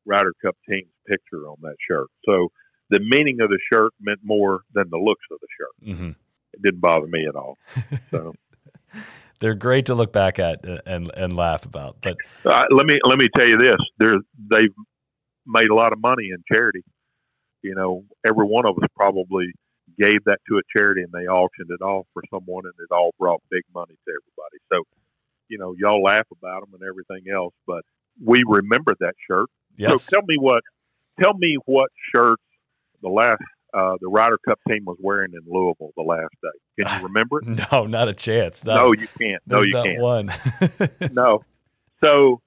[0.07, 2.07] Ryder Cup team's picture on that shirt.
[2.25, 2.49] So
[2.89, 5.95] the meaning of the shirt meant more than the looks of the shirt.
[5.95, 6.09] Mm-hmm.
[6.53, 7.57] It didn't bother me at all.
[8.11, 8.33] So.
[9.39, 11.97] They're great to look back at uh, and and laugh about.
[12.01, 14.73] But uh, let me let me tell you this: they've
[15.45, 16.83] made a lot of money in charity.
[17.61, 19.51] You know, every one of us probably
[19.99, 23.11] gave that to a charity and they auctioned it off for someone, and it all
[23.19, 24.57] brought big money to everybody.
[24.71, 24.83] So,
[25.49, 27.81] you know, y'all laugh about them and everything else, but
[28.23, 29.47] we remember that shirt.
[29.77, 30.03] Yes.
[30.03, 30.63] So tell me what,
[31.19, 32.43] tell me what shirts
[33.01, 33.41] the last
[33.73, 36.83] uh, the Ryder Cup team was wearing in Louisville the last day.
[36.83, 37.39] Can you remember?
[37.41, 37.71] It?
[37.71, 38.63] no, not a chance.
[38.63, 39.41] No, no you can't.
[39.45, 40.01] No, you can't.
[40.01, 40.31] One.
[41.11, 41.43] no.
[42.03, 42.41] So,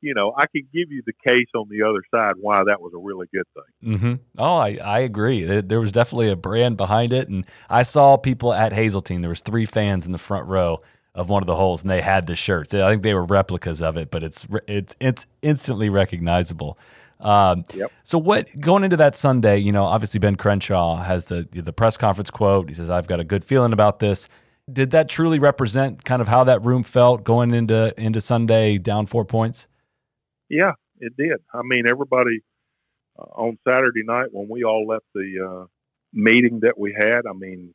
[0.00, 2.92] you know, I can give you the case on the other side why that was
[2.94, 3.98] a really good thing.
[3.98, 4.14] Mm-hmm.
[4.38, 5.60] Oh, I, I agree.
[5.60, 9.20] There was definitely a brand behind it, and I saw people at Hazeltine.
[9.20, 10.82] There was three fans in the front row
[11.14, 12.72] of one of the holes, and they had the shirts.
[12.74, 16.78] I think they were replicas of it, but it's it's it's instantly recognizable.
[17.20, 17.92] Um, yep.
[18.02, 21.96] So what going into that Sunday, you know, obviously Ben Crenshaw has the the press
[21.96, 22.68] conference quote.
[22.68, 24.28] He says, "I've got a good feeling about this."
[24.72, 29.06] Did that truly represent kind of how that room felt going into into Sunday down
[29.06, 29.66] four points?
[30.48, 31.38] Yeah, it did.
[31.52, 32.40] I mean, everybody
[33.18, 35.66] uh, on Saturday night when we all left the uh,
[36.12, 37.22] meeting that we had.
[37.28, 37.74] I mean,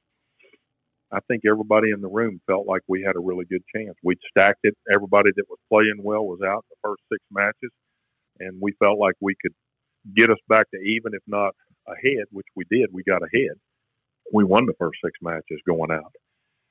[1.12, 3.96] I think everybody in the room felt like we had a really good chance.
[4.04, 4.76] We'd stacked it.
[4.94, 7.72] Everybody that was playing well was out in the first six matches
[8.40, 9.54] and we felt like we could
[10.16, 11.54] get us back to even, if not
[11.88, 12.90] ahead, which we did.
[12.94, 13.58] We got ahead.
[14.34, 16.14] We won the first six matches going out,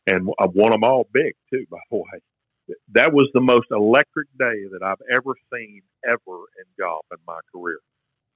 [0.06, 1.64] and I won them all big too.
[1.70, 6.16] By the way, that was the most electric day that I've ever seen ever
[6.58, 7.78] in golf in my career.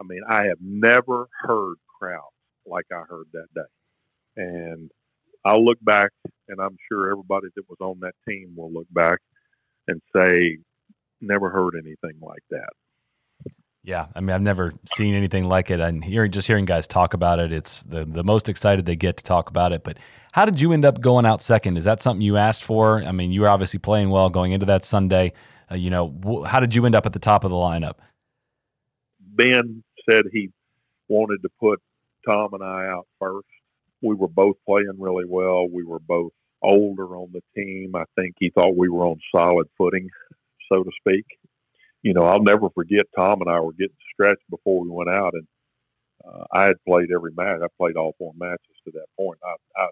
[0.00, 2.34] I mean, I have never heard crowds
[2.66, 4.90] like I heard that day, and
[5.44, 6.10] I'll look back,
[6.48, 9.18] and I'm sure everybody that was on that team will look back
[9.88, 10.58] and say,
[11.20, 12.70] never heard anything like that.
[13.82, 15.80] Yeah, I mean, I've never seen anything like it.
[15.80, 19.16] And hearing just hearing guys talk about it, it's the the most excited they get
[19.16, 19.84] to talk about it.
[19.84, 19.98] But
[20.32, 21.78] how did you end up going out second?
[21.78, 23.02] Is that something you asked for?
[23.02, 25.32] I mean, you were obviously playing well going into that Sunday.
[25.70, 27.94] Uh, you know, how did you end up at the top of the lineup?
[29.18, 30.50] Ben said he
[31.08, 31.80] wanted to put
[32.28, 33.46] Tom and I out first.
[34.02, 35.68] We were both playing really well.
[35.68, 36.32] We were both
[36.62, 37.94] older on the team.
[37.96, 40.08] I think he thought we were on solid footing,
[40.72, 41.26] so to speak
[42.02, 45.34] you know, I'll never forget Tom and I were getting stretched before we went out,
[45.34, 45.46] and
[46.26, 47.60] uh, I had played every match.
[47.62, 49.38] I played all four matches to that point.
[49.44, 49.88] I, I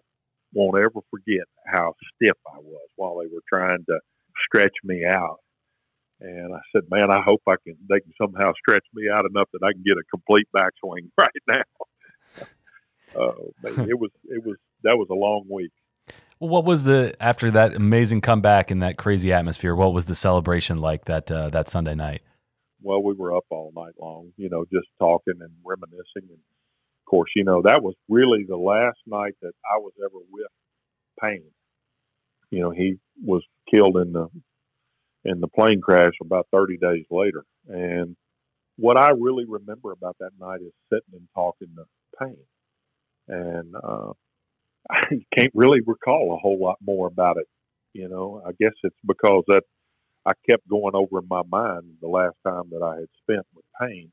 [0.55, 4.01] won't ever forget how stiff I was while they were trying to
[4.47, 5.39] stretch me out.
[6.21, 7.77] And I said, "Man, I hope I can.
[7.89, 11.29] They can somehow stretch me out enough that I can get a complete backswing right
[11.49, 11.63] now."
[13.17, 15.73] Oh, man, it was it was that was a long week.
[16.41, 19.75] Well, what was the after that amazing comeback and that crazy atmosphere?
[19.75, 22.23] What was the celebration like that uh, that Sunday night?
[22.81, 26.29] Well, we were up all night long, you know, just talking and reminiscing.
[26.29, 30.19] And of course, you know, that was really the last night that I was ever
[30.31, 30.47] with
[31.21, 31.51] Payne.
[32.51, 34.29] You know, he was killed in the
[35.25, 37.45] in the plane crash about 30 days later.
[37.67, 38.17] And
[38.77, 41.85] what I really remember about that night is sitting and talking to
[42.19, 42.37] Payne.
[43.29, 44.13] And uh,
[44.91, 45.03] I
[45.35, 47.47] can't really recall a whole lot more about it.
[47.93, 49.65] You know, I guess it's because that
[50.27, 53.65] I kept going over in my mind the last time that I had spent with
[53.81, 54.13] Payne.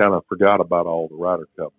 [0.00, 1.72] Kind of forgot about all the Ryder Cup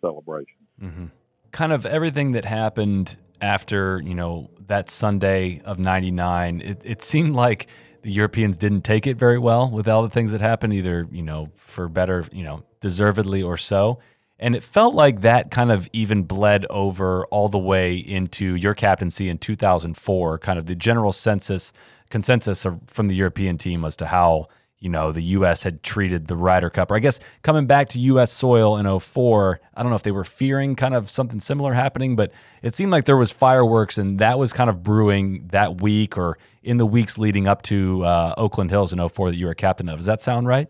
[0.00, 0.56] celebrations.
[0.80, 1.06] Mm-hmm.
[1.50, 6.62] Kind of everything that happened after you know that Sunday of '99.
[6.62, 7.66] It, it seemed like
[8.02, 11.22] the Europeans didn't take it very well with all the things that happened, either you
[11.22, 13.98] know for better, you know, deservedly or so.
[14.42, 18.74] And it felt like that kind of even bled over all the way into your
[18.74, 21.72] captaincy in 2004, kind of the general census
[22.10, 24.48] consensus from the European team as to how
[24.80, 25.62] you know, the U.S.
[25.62, 26.90] had treated the Ryder Cup.
[26.90, 28.32] Or I guess coming back to U.S.
[28.32, 32.16] soil in 04, I don't know if they were fearing kind of something similar happening,
[32.16, 32.32] but
[32.62, 36.36] it seemed like there was fireworks and that was kind of brewing that week or
[36.64, 39.88] in the weeks leading up to uh, Oakland Hills in 04 that you were captain
[39.88, 39.98] of.
[39.98, 40.68] Does that sound right?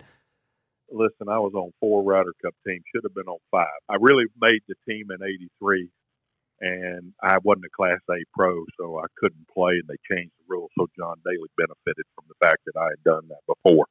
[0.92, 3.80] Listen, I was on four Ryder Cup teams, should have been on five.
[3.88, 5.88] I really made the team in 83
[6.60, 10.44] and I wasn't a Class A pro, so I couldn't play, and they changed the
[10.46, 10.70] rules.
[10.78, 13.86] So John Daly benefited from the fact that I had done that before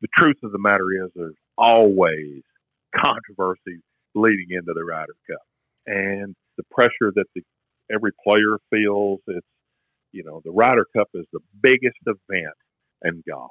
[0.00, 2.42] the truth of the matter is there's always
[2.94, 3.80] controversy
[4.14, 5.42] leading into the Ryder Cup.
[5.86, 7.42] And the pressure that the,
[7.92, 9.46] every player feels, it's,
[10.12, 12.54] you know, the Ryder Cup is the biggest event
[13.04, 13.50] in golf.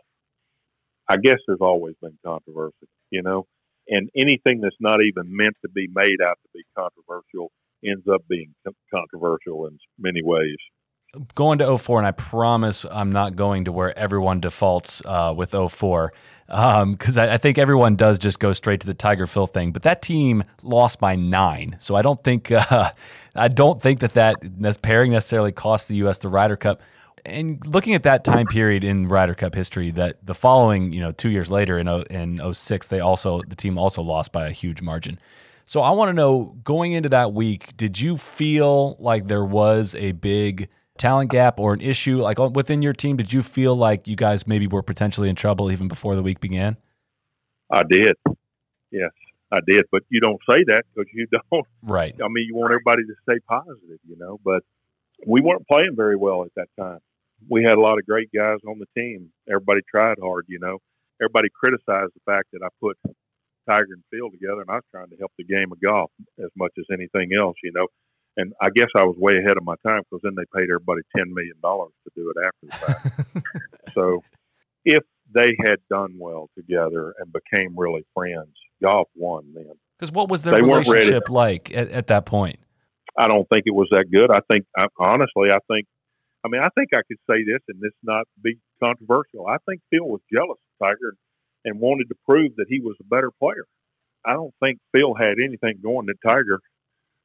[1.08, 3.46] I guess there's always been controversy, you know,
[3.88, 7.52] and anything that's not even meant to be made out to be controversial
[7.86, 8.54] ends up being
[8.92, 10.58] controversial in many ways
[11.34, 15.52] going to 04, and I promise I'm not going to where everyone defaults uh, with
[15.52, 16.14] 04
[16.48, 19.72] because um, I, I, think everyone does just go straight to the Tiger Phil thing.
[19.72, 22.92] But that team lost by nine, so I don't think uh,
[23.36, 26.20] I don't think that that pairing necessarily cost the U.S.
[26.20, 26.82] the Ryder Cup.
[27.26, 31.12] And looking at that time period in Ryder Cup history, that the following, you know,
[31.12, 34.82] two years later in in 06, they also the team also lost by a huge
[34.82, 35.18] margin.
[35.66, 39.96] So I want to know, going into that week, did you feel like there was
[39.96, 43.18] a big talent gap or an issue like within your team?
[43.18, 46.40] Did you feel like you guys maybe were potentially in trouble even before the week
[46.40, 46.78] began?
[47.72, 48.16] I did.
[48.92, 49.12] Yes,
[49.52, 49.86] I did.
[49.92, 51.66] But you don't say that because you don't.
[51.82, 52.14] Right.
[52.14, 54.40] I mean, you want everybody to stay positive, you know.
[54.46, 54.62] But
[55.26, 57.00] we weren't playing very well at that time.
[57.50, 59.30] We had a lot of great guys on the team.
[59.50, 60.80] Everybody tried hard, you know.
[61.22, 62.98] Everybody criticized the fact that I put
[63.70, 66.52] Tiger and Phil together, and I was trying to help the game of golf as
[66.58, 67.88] much as anything else, you know
[68.38, 71.02] and I guess I was way ahead of my time because then they paid everybody
[71.16, 73.44] ten million dollars to do it after the fact.
[73.94, 74.22] so,
[74.84, 79.74] if they had done well together and became really friends, golf won then.
[79.98, 82.60] Because what was their they relationship like at, at, that point?
[83.18, 84.30] I don't think it was that good.
[84.30, 85.88] I think, I, honestly, I think,
[86.46, 89.48] I mean, I think I could say this and this not be controversial.
[89.48, 91.16] I think Phil was jealous of Tiger
[91.64, 93.66] and wanted to prove that he was a better player.
[94.24, 96.60] I don't think Phil had anything going that Tiger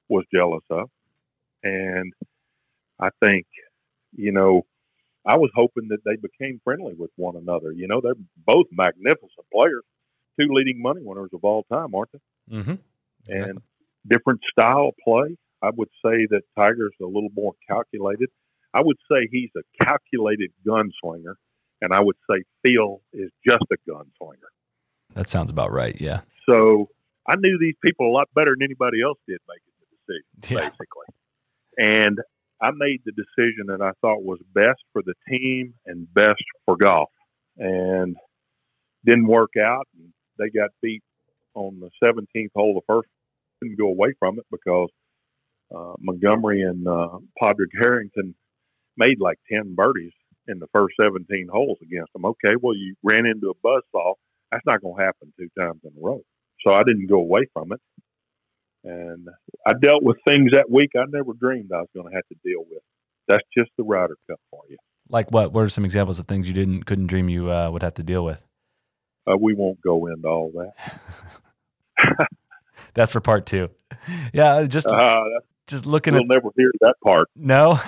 [0.09, 0.89] was jealous of.
[1.63, 2.15] And
[2.99, 3.45] I think,
[4.17, 4.63] you know,
[5.27, 7.73] I was hoping that they became friendly with one another.
[7.73, 8.15] You know, they're
[8.47, 9.83] both magnificent players,
[10.39, 12.57] two leading money winners of all time, aren't they?
[12.57, 12.75] Mm-hmm.
[13.29, 13.59] And
[14.09, 15.37] different style of play.
[15.63, 18.31] I would say that Tiger's a little more calculated.
[18.75, 21.35] I would say he's a calculated gunslinger,
[21.81, 24.51] and I would say Phil is just a gunslinger.
[25.15, 26.01] That sounds about right.
[26.01, 26.21] Yeah.
[26.49, 26.89] So
[27.27, 30.69] I knew these people a lot better than anybody else did making the decision, yeah.
[30.69, 31.07] basically.
[31.79, 32.19] And
[32.63, 36.77] I made the decision that I thought was best for the team and best for
[36.77, 37.11] golf.
[37.57, 38.17] And
[39.05, 39.87] didn't work out.
[39.99, 41.03] And they got beat
[41.55, 42.75] on the 17th hole.
[42.75, 43.09] The first
[43.63, 44.89] didn't go away from it because
[45.75, 48.35] uh, Montgomerie and uh, Padraig Harrington
[49.01, 50.13] made like 10 birdies
[50.47, 52.27] in the first 17 holes against them.
[52.27, 54.15] Okay, well, you ran into a buzzsaw.
[54.53, 56.21] That's not going to happen two times in a row.
[56.61, 57.81] So I didn't go away from it.
[58.85, 59.29] And
[59.67, 62.37] I dealt with things that week I never dreamed I was going to have to
[62.45, 62.83] deal with.
[63.29, 64.77] That's just the Ryder Cup for you.
[65.09, 65.53] Like what?
[65.53, 68.03] What are some examples of things you didn't couldn't dream you uh, would have to
[68.03, 68.41] deal with?
[69.31, 72.29] Uh, we won't go into all that.
[72.95, 73.71] that's for part two.
[74.33, 75.25] Yeah, just uh,
[75.71, 76.29] just looking we'll at.
[76.29, 77.29] We'll never hear that part.
[77.35, 77.79] No.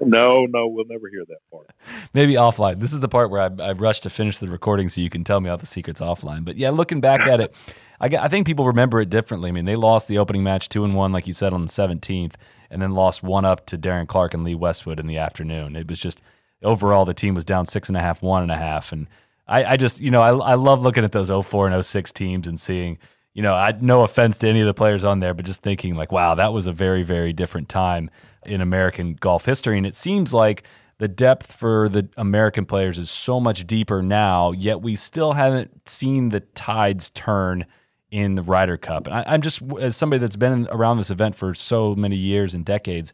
[0.00, 1.70] no, no, we'll never hear that part.
[2.14, 2.80] Maybe offline.
[2.80, 5.24] This is the part where I, I rushed to finish the recording so you can
[5.24, 6.44] tell me all the secrets offline.
[6.44, 7.54] But yeah, looking back at it,
[8.00, 9.48] I, I think people remember it differently.
[9.48, 11.72] I mean, they lost the opening match two and one, like you said, on the
[11.72, 12.34] 17th,
[12.70, 15.76] and then lost one up to Darren Clarke and Lee Westwood in the afternoon.
[15.76, 16.22] It was just
[16.62, 19.08] overall the team was down six and a half, one and a half, and
[19.46, 22.46] I, I just you know I, I love looking at those 04 and 06 teams
[22.46, 22.98] and seeing
[23.34, 25.94] you know I no offense to any of the players on there, but just thinking
[25.94, 28.10] like wow that was a very very different time
[28.44, 30.64] in American golf history, and it seems like
[30.98, 35.88] the depth for the American players is so much deeper now, yet we still haven't
[35.88, 37.66] seen the tides turn
[38.12, 39.08] in the Ryder Cup.
[39.08, 42.54] And I, am just as somebody that's been around this event for so many years
[42.54, 43.12] and decades,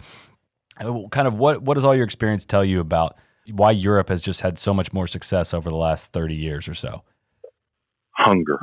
[0.80, 3.16] uh, kind of what what does all your experience tell you about
[3.50, 6.74] why Europe has just had so much more success over the last 30 years or
[6.74, 7.04] so?
[8.10, 8.58] Hunger.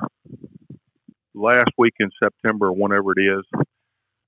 [1.38, 3.44] Last week in September, whenever it is,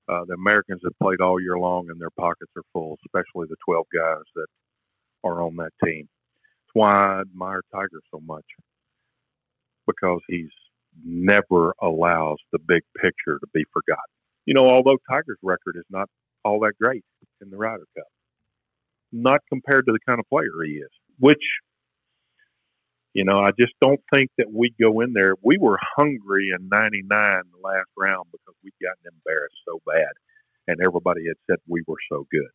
[0.08, 3.56] uh, the Americans have played all year long and their pockets are full, especially the
[3.64, 4.46] 12 guys that
[5.24, 6.06] are on that team.
[6.06, 8.44] That's why I admire Tiger so much
[9.86, 10.50] because he's
[11.02, 14.04] never allows the big picture to be forgotten.
[14.44, 16.08] You know, although Tiger's record is not
[16.44, 17.04] all that great
[17.40, 18.06] in the Ryder Cup,
[19.12, 21.42] not compared to the kind of player he is, which,
[23.18, 25.34] You know, I just don't think that we go in there.
[25.42, 30.14] We were hungry in '99, the last round, because we'd gotten embarrassed so bad,
[30.68, 32.46] and everybody had said we were so good.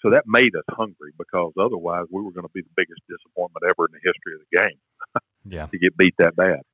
[0.00, 3.68] So that made us hungry because otherwise we were going to be the biggest disappointment
[3.68, 4.80] ever in the history of the game.
[5.46, 5.66] Yeah.
[5.66, 6.64] to get beat that bad.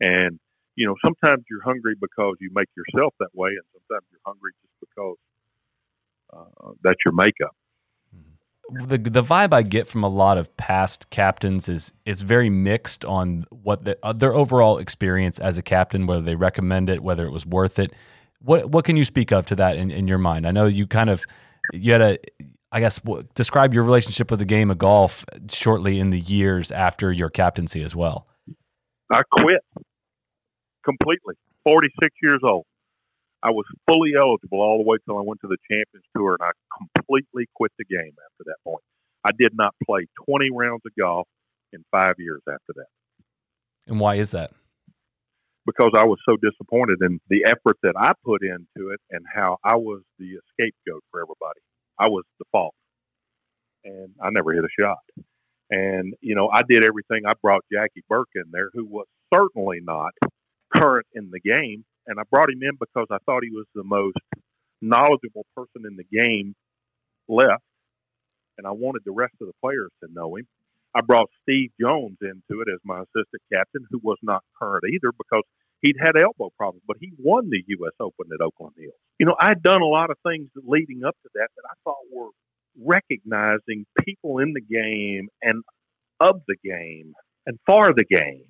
[0.00, 0.40] And
[0.76, 4.52] you know, sometimes you're hungry because you make yourself that way, and sometimes you're hungry
[4.64, 5.20] just because
[6.32, 7.52] uh, that's your makeup.
[8.70, 13.04] The the vibe I get from a lot of past captains is it's very mixed
[13.04, 17.26] on what the, uh, their overall experience as a captain, whether they recommend it, whether
[17.26, 17.92] it was worth it.
[18.40, 20.46] What what can you speak of to that in, in your mind?
[20.46, 21.24] I know you kind of
[21.72, 22.18] you had a
[22.72, 26.72] I guess w- describe your relationship with the game of golf shortly in the years
[26.72, 28.26] after your captaincy as well.
[29.12, 29.60] I quit
[30.84, 31.34] completely.
[31.64, 32.66] Forty six years old.
[33.44, 36.48] I was fully eligible all the way till I went to the Champions Tour, and
[36.48, 36.52] I
[36.96, 38.82] completely quit the game after that point.
[39.24, 41.28] I did not play 20 rounds of golf
[41.72, 42.86] in five years after that
[43.86, 44.52] And why is that?
[45.66, 49.58] because I was so disappointed in the effort that I put into it and how
[49.64, 51.60] I was the scapegoat for everybody.
[51.98, 52.74] I was the fault,
[53.84, 54.98] and I never hit a shot.
[55.70, 57.22] And you know, I did everything.
[57.26, 60.12] I brought Jackie Burke in there, who was certainly not
[60.76, 63.84] current in the game, and I brought him in because I thought he was the
[63.84, 64.18] most
[64.80, 66.54] knowledgeable person in the game
[67.28, 67.64] left,
[68.58, 70.46] and I wanted the rest of the players to know him.
[70.94, 75.10] I brought Steve Jones into it as my assistant captain, who was not current either
[75.16, 75.42] because
[75.82, 77.92] he'd had elbow problems, but he won the U.S.
[78.00, 78.94] Open at Oakland Hills.
[79.18, 81.96] You know, I'd done a lot of things leading up to that that I thought
[82.12, 82.30] were
[82.80, 85.62] recognizing people in the game and
[86.20, 87.14] of the game
[87.46, 88.46] and for the game.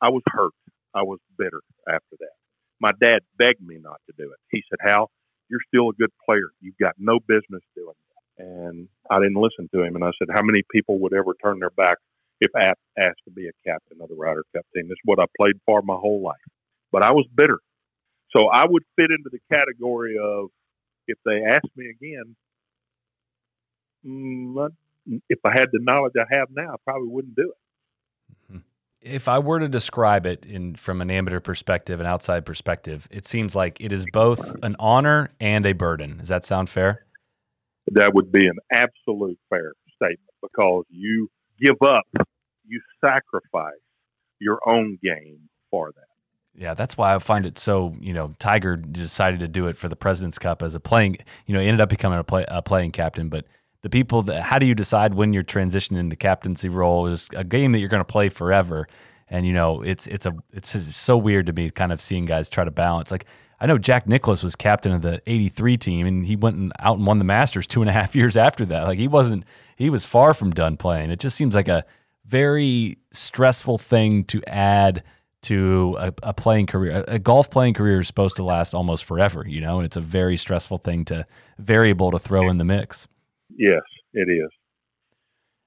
[0.00, 0.52] I was hurt.
[0.94, 2.39] I was bitter after that.
[2.80, 4.38] My dad begged me not to do it.
[4.50, 5.10] He said, Hal,
[5.50, 6.50] you're still a good player.
[6.60, 7.94] You've got no business doing
[8.38, 8.44] that.
[8.44, 9.96] And I didn't listen to him.
[9.96, 11.98] And I said, how many people would ever turn their back
[12.40, 12.78] if asked,
[13.24, 14.88] to be a captain of the Ryder Cup team?
[14.88, 16.36] This is what I played for my whole life.
[16.90, 17.58] But I was bitter.
[18.34, 20.46] So I would fit into the category of
[21.06, 22.36] if they asked me again,
[24.06, 24.70] mm,
[25.28, 27.58] if I had the knowledge I have now, I probably wouldn't do it.
[29.02, 33.26] If I were to describe it in from an amateur perspective, an outside perspective, it
[33.26, 36.18] seems like it is both an honor and a burden.
[36.18, 37.06] Does that sound fair?
[37.92, 41.30] That would be an absolute fair statement because you
[41.60, 42.04] give up,
[42.66, 43.72] you sacrifice
[44.38, 46.04] your own game for that.
[46.54, 47.94] Yeah, that's why I find it so.
[48.00, 51.16] You know, Tiger decided to do it for the President's Cup as a playing.
[51.46, 53.28] You know, he ended up becoming a, play, a playing captain.
[53.28, 53.46] But
[53.82, 57.44] the people that, how do you decide when you're transitioning into captaincy role is a
[57.44, 58.86] game that you're going to play forever.
[59.28, 62.50] And you know, it's it's a it's so weird to me, kind of seeing guys
[62.50, 63.10] try to balance.
[63.12, 63.26] Like
[63.60, 66.98] I know Jack Nicklaus was captain of the '83 team, and he went and out
[66.98, 68.84] and won the Masters two and a half years after that.
[68.84, 69.44] Like he wasn't
[69.76, 71.10] he was far from done playing.
[71.10, 71.84] It just seems like a
[72.26, 75.04] very stressful thing to add
[75.42, 77.04] to a, a playing career.
[77.08, 79.96] A, a golf playing career is supposed to last almost forever, you know, and it's
[79.96, 81.24] a very stressful thing to
[81.58, 83.06] variable to throw in the mix.
[83.60, 83.82] Yes,
[84.14, 84.48] it is.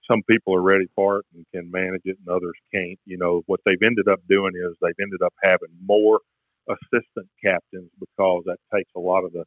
[0.09, 2.97] Some people are ready for it and can manage it, and others can't.
[3.05, 6.19] You know, what they've ended up doing is they've ended up having more
[6.67, 9.43] assistant captains because that takes a lot of the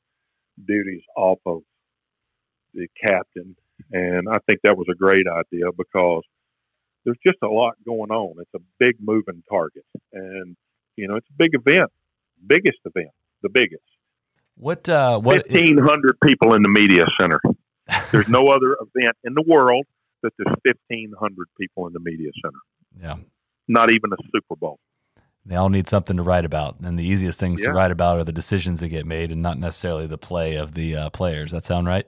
[0.65, 1.63] duties off of
[2.73, 3.57] the captain.
[3.91, 6.23] And I think that was a great idea because
[7.05, 8.37] there's just a lot going on.
[8.39, 10.57] It's a big moving target, and
[10.95, 11.91] you know, it's a big event,
[12.47, 13.11] biggest event,
[13.43, 13.83] the biggest.
[14.57, 17.41] What uh, what Fifteen hundred people in the media center.
[18.13, 19.87] There's no other event in the world
[20.23, 22.59] that there's fifteen hundred people in the media center.
[23.01, 23.17] Yeah,
[23.69, 24.79] Not even a Super Bowl.
[25.45, 28.25] they all need something to write about, and the easiest things to write about are
[28.25, 31.53] the decisions that get made, and not necessarily the play of the uh, players.
[31.53, 32.07] That sound right?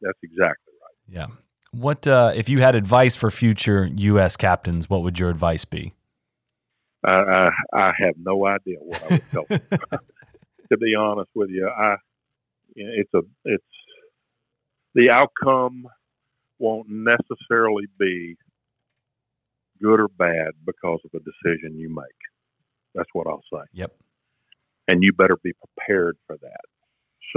[0.00, 1.08] That's exactly right.
[1.08, 1.26] Yeah.
[1.72, 4.36] What uh, if you had advice for future U.S.
[4.36, 4.88] captains?
[4.88, 5.92] What would your advice be?
[7.02, 9.60] I, I, I have no idea what I would tell them.
[10.70, 11.96] to be honest with you, I
[12.76, 13.64] it's a it's
[14.94, 15.86] the outcome
[16.58, 18.36] won't necessarily be
[19.82, 22.04] good or bad because of a decision you make.
[22.94, 23.64] That's what I'll say.
[23.72, 23.92] Yep.
[24.88, 26.60] And you better be prepared for that.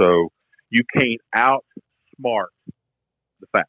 [0.00, 0.28] So
[0.70, 2.48] you can't outsmart
[3.40, 3.68] the facts.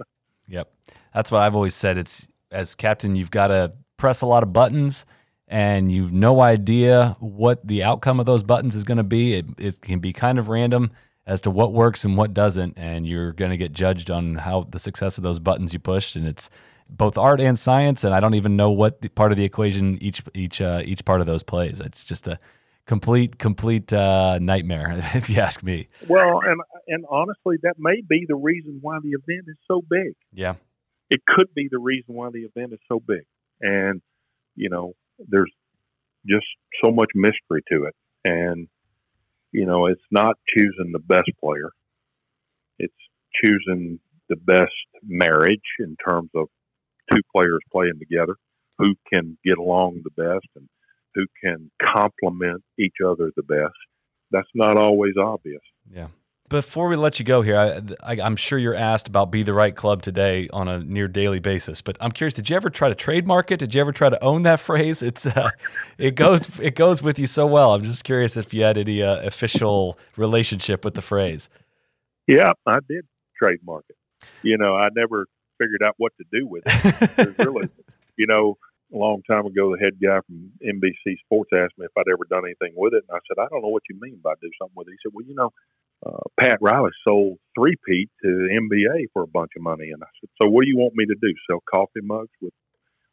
[0.50, 0.72] Yep.
[1.12, 1.98] That's what I've always said.
[1.98, 5.04] It's as captain, you've got to press a lot of buttons
[5.46, 9.34] and you've no idea what the outcome of those buttons is going to be.
[9.34, 10.90] It, it can be kind of random
[11.28, 12.74] as to what works and what doesn't.
[12.76, 16.16] And you're going to get judged on how the success of those buttons you pushed.
[16.16, 16.50] And it's
[16.88, 18.02] both art and science.
[18.02, 21.04] And I don't even know what the part of the equation each, each, uh, each
[21.04, 21.80] part of those plays.
[21.80, 22.38] It's just a
[22.86, 25.86] complete, complete uh, nightmare, if you ask me.
[26.08, 30.14] Well, and and honestly, that may be the reason why the event is so big.
[30.32, 30.54] Yeah.
[31.10, 33.24] it could be the reason why the event is so big.
[33.60, 34.00] And,
[34.56, 35.52] you know, there's
[36.26, 36.46] just
[36.82, 37.94] so much mystery to it.
[38.24, 38.68] And,
[39.52, 41.70] you know, it's not choosing the best player,
[42.78, 42.94] it's
[43.42, 44.72] choosing the best
[45.02, 46.48] marriage in terms of
[47.10, 48.36] two players playing together
[48.78, 50.68] who can get along the best and
[51.14, 53.74] who can complement each other the best.
[54.30, 55.62] That's not always obvious.
[55.90, 56.08] Yeah.
[56.48, 59.52] Before we let you go here, I, I, am sure you're asked about Be the
[59.52, 61.82] Right Club today on a near daily basis.
[61.82, 63.58] But I'm curious, did you ever try to trademark it?
[63.58, 65.02] Did you ever try to own that phrase?
[65.02, 65.50] It's uh,
[65.98, 67.74] it goes it goes with you so well.
[67.74, 71.48] I'm just curious if you had any uh, official relationship with the phrase.
[72.26, 73.96] Yeah, I did trademark it.
[74.42, 75.26] You know, I never
[75.58, 77.38] figured out what to do with it.
[77.38, 77.68] really,
[78.16, 78.56] you know,
[78.94, 82.24] a long time ago, the head guy from NBC Sports asked me if I'd ever
[82.28, 84.50] done anything with it, and I said, I don't know what you mean by do
[84.58, 84.92] something with it.
[84.92, 85.52] He said, Well, you know,
[86.06, 90.02] uh, Pat Riley sold three Pete to the NBA for a bunch of money, and
[90.02, 91.34] I said, So what do you want me to do?
[91.50, 92.52] Sell coffee mugs with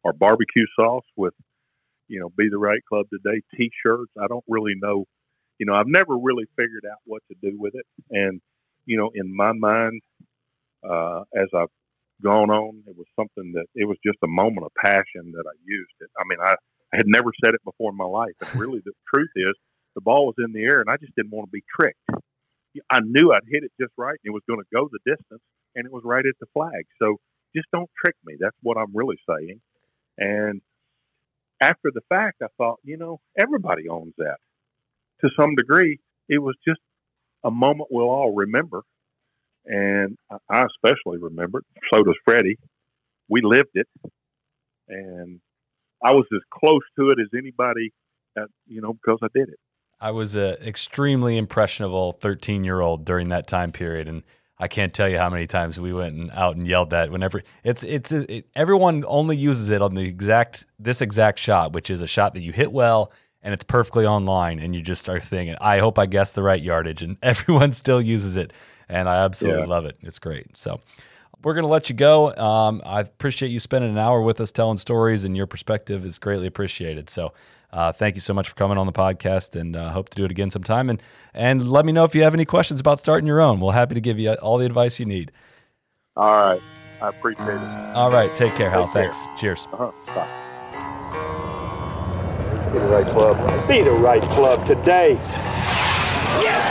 [0.03, 1.33] or barbecue sauce with,
[2.07, 4.11] you know, be the right club today T-shirts?
[4.21, 5.05] I don't really know.
[5.57, 8.41] You know, I've never really figured out what to do with it, and
[8.85, 10.01] you know, in my mind,
[10.87, 11.69] uh, as I've
[12.23, 12.83] gone on.
[12.87, 16.09] It was something that it was just a moment of passion that I used it.
[16.17, 16.55] I mean, I,
[16.93, 19.55] I had never said it before in my life, and really the truth is,
[19.95, 21.99] the ball was in the air, and I just didn't want to be tricked.
[22.89, 25.41] I knew I'd hit it just right, and it was going to go the distance,
[25.75, 26.85] and it was right at the flag.
[27.01, 27.17] So
[27.55, 28.35] just don't trick me.
[28.39, 29.61] That's what I'm really saying.
[30.17, 30.61] And
[31.61, 34.37] after the fact, I thought, you know, everybody owns that
[35.21, 35.99] to some degree.
[36.29, 36.79] It was just
[37.43, 38.83] a moment we'll all remember
[39.65, 41.65] and I especially remember it.
[41.93, 42.57] So does Freddie.
[43.29, 43.87] We lived it,
[44.87, 45.39] and
[46.03, 47.91] I was as close to it as anybody,
[48.37, 49.59] at, you know, because I did it.
[49.99, 54.23] I was an extremely impressionable 13 year old during that time period, and
[54.57, 57.11] I can't tell you how many times we went and out and yelled that.
[57.11, 61.89] Whenever it's it's it, everyone only uses it on the exact this exact shot, which
[61.89, 65.21] is a shot that you hit well and it's perfectly online, and you just start
[65.21, 68.51] thinking, I hope I guessed the right yardage, and everyone still uses it
[68.89, 69.67] and I absolutely yeah.
[69.67, 69.97] love it.
[70.01, 70.57] It's great.
[70.57, 70.79] So
[71.43, 72.35] we're going to let you go.
[72.35, 76.17] Um, I appreciate you spending an hour with us telling stories, and your perspective is
[76.17, 77.09] greatly appreciated.
[77.09, 77.33] So
[77.75, 80.23] uh, thank you so much for coming on the podcast, and uh, hope to do
[80.23, 80.89] it again sometime.
[80.89, 81.03] And
[81.33, 83.59] and let me know if you have any questions about starting your own.
[83.59, 85.33] We're happy to give you all the advice you need.
[86.15, 86.61] All right,
[87.01, 87.93] I appreciate it.
[87.93, 88.87] All right, take care, Hal.
[88.87, 89.25] Thanks.
[89.37, 89.67] Cheers.
[89.73, 89.91] Uh-huh.
[90.07, 90.41] Bye.
[92.71, 93.67] Be the right club.
[93.67, 95.15] Be the right club today.
[96.39, 96.63] Yes.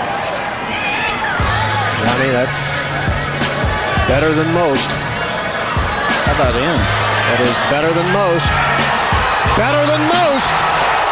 [2.01, 2.89] Johnny, that's
[4.09, 4.89] better than most.
[6.25, 6.79] How about in?
[7.29, 9.14] That is better than most.
[9.57, 11.04] Better than most.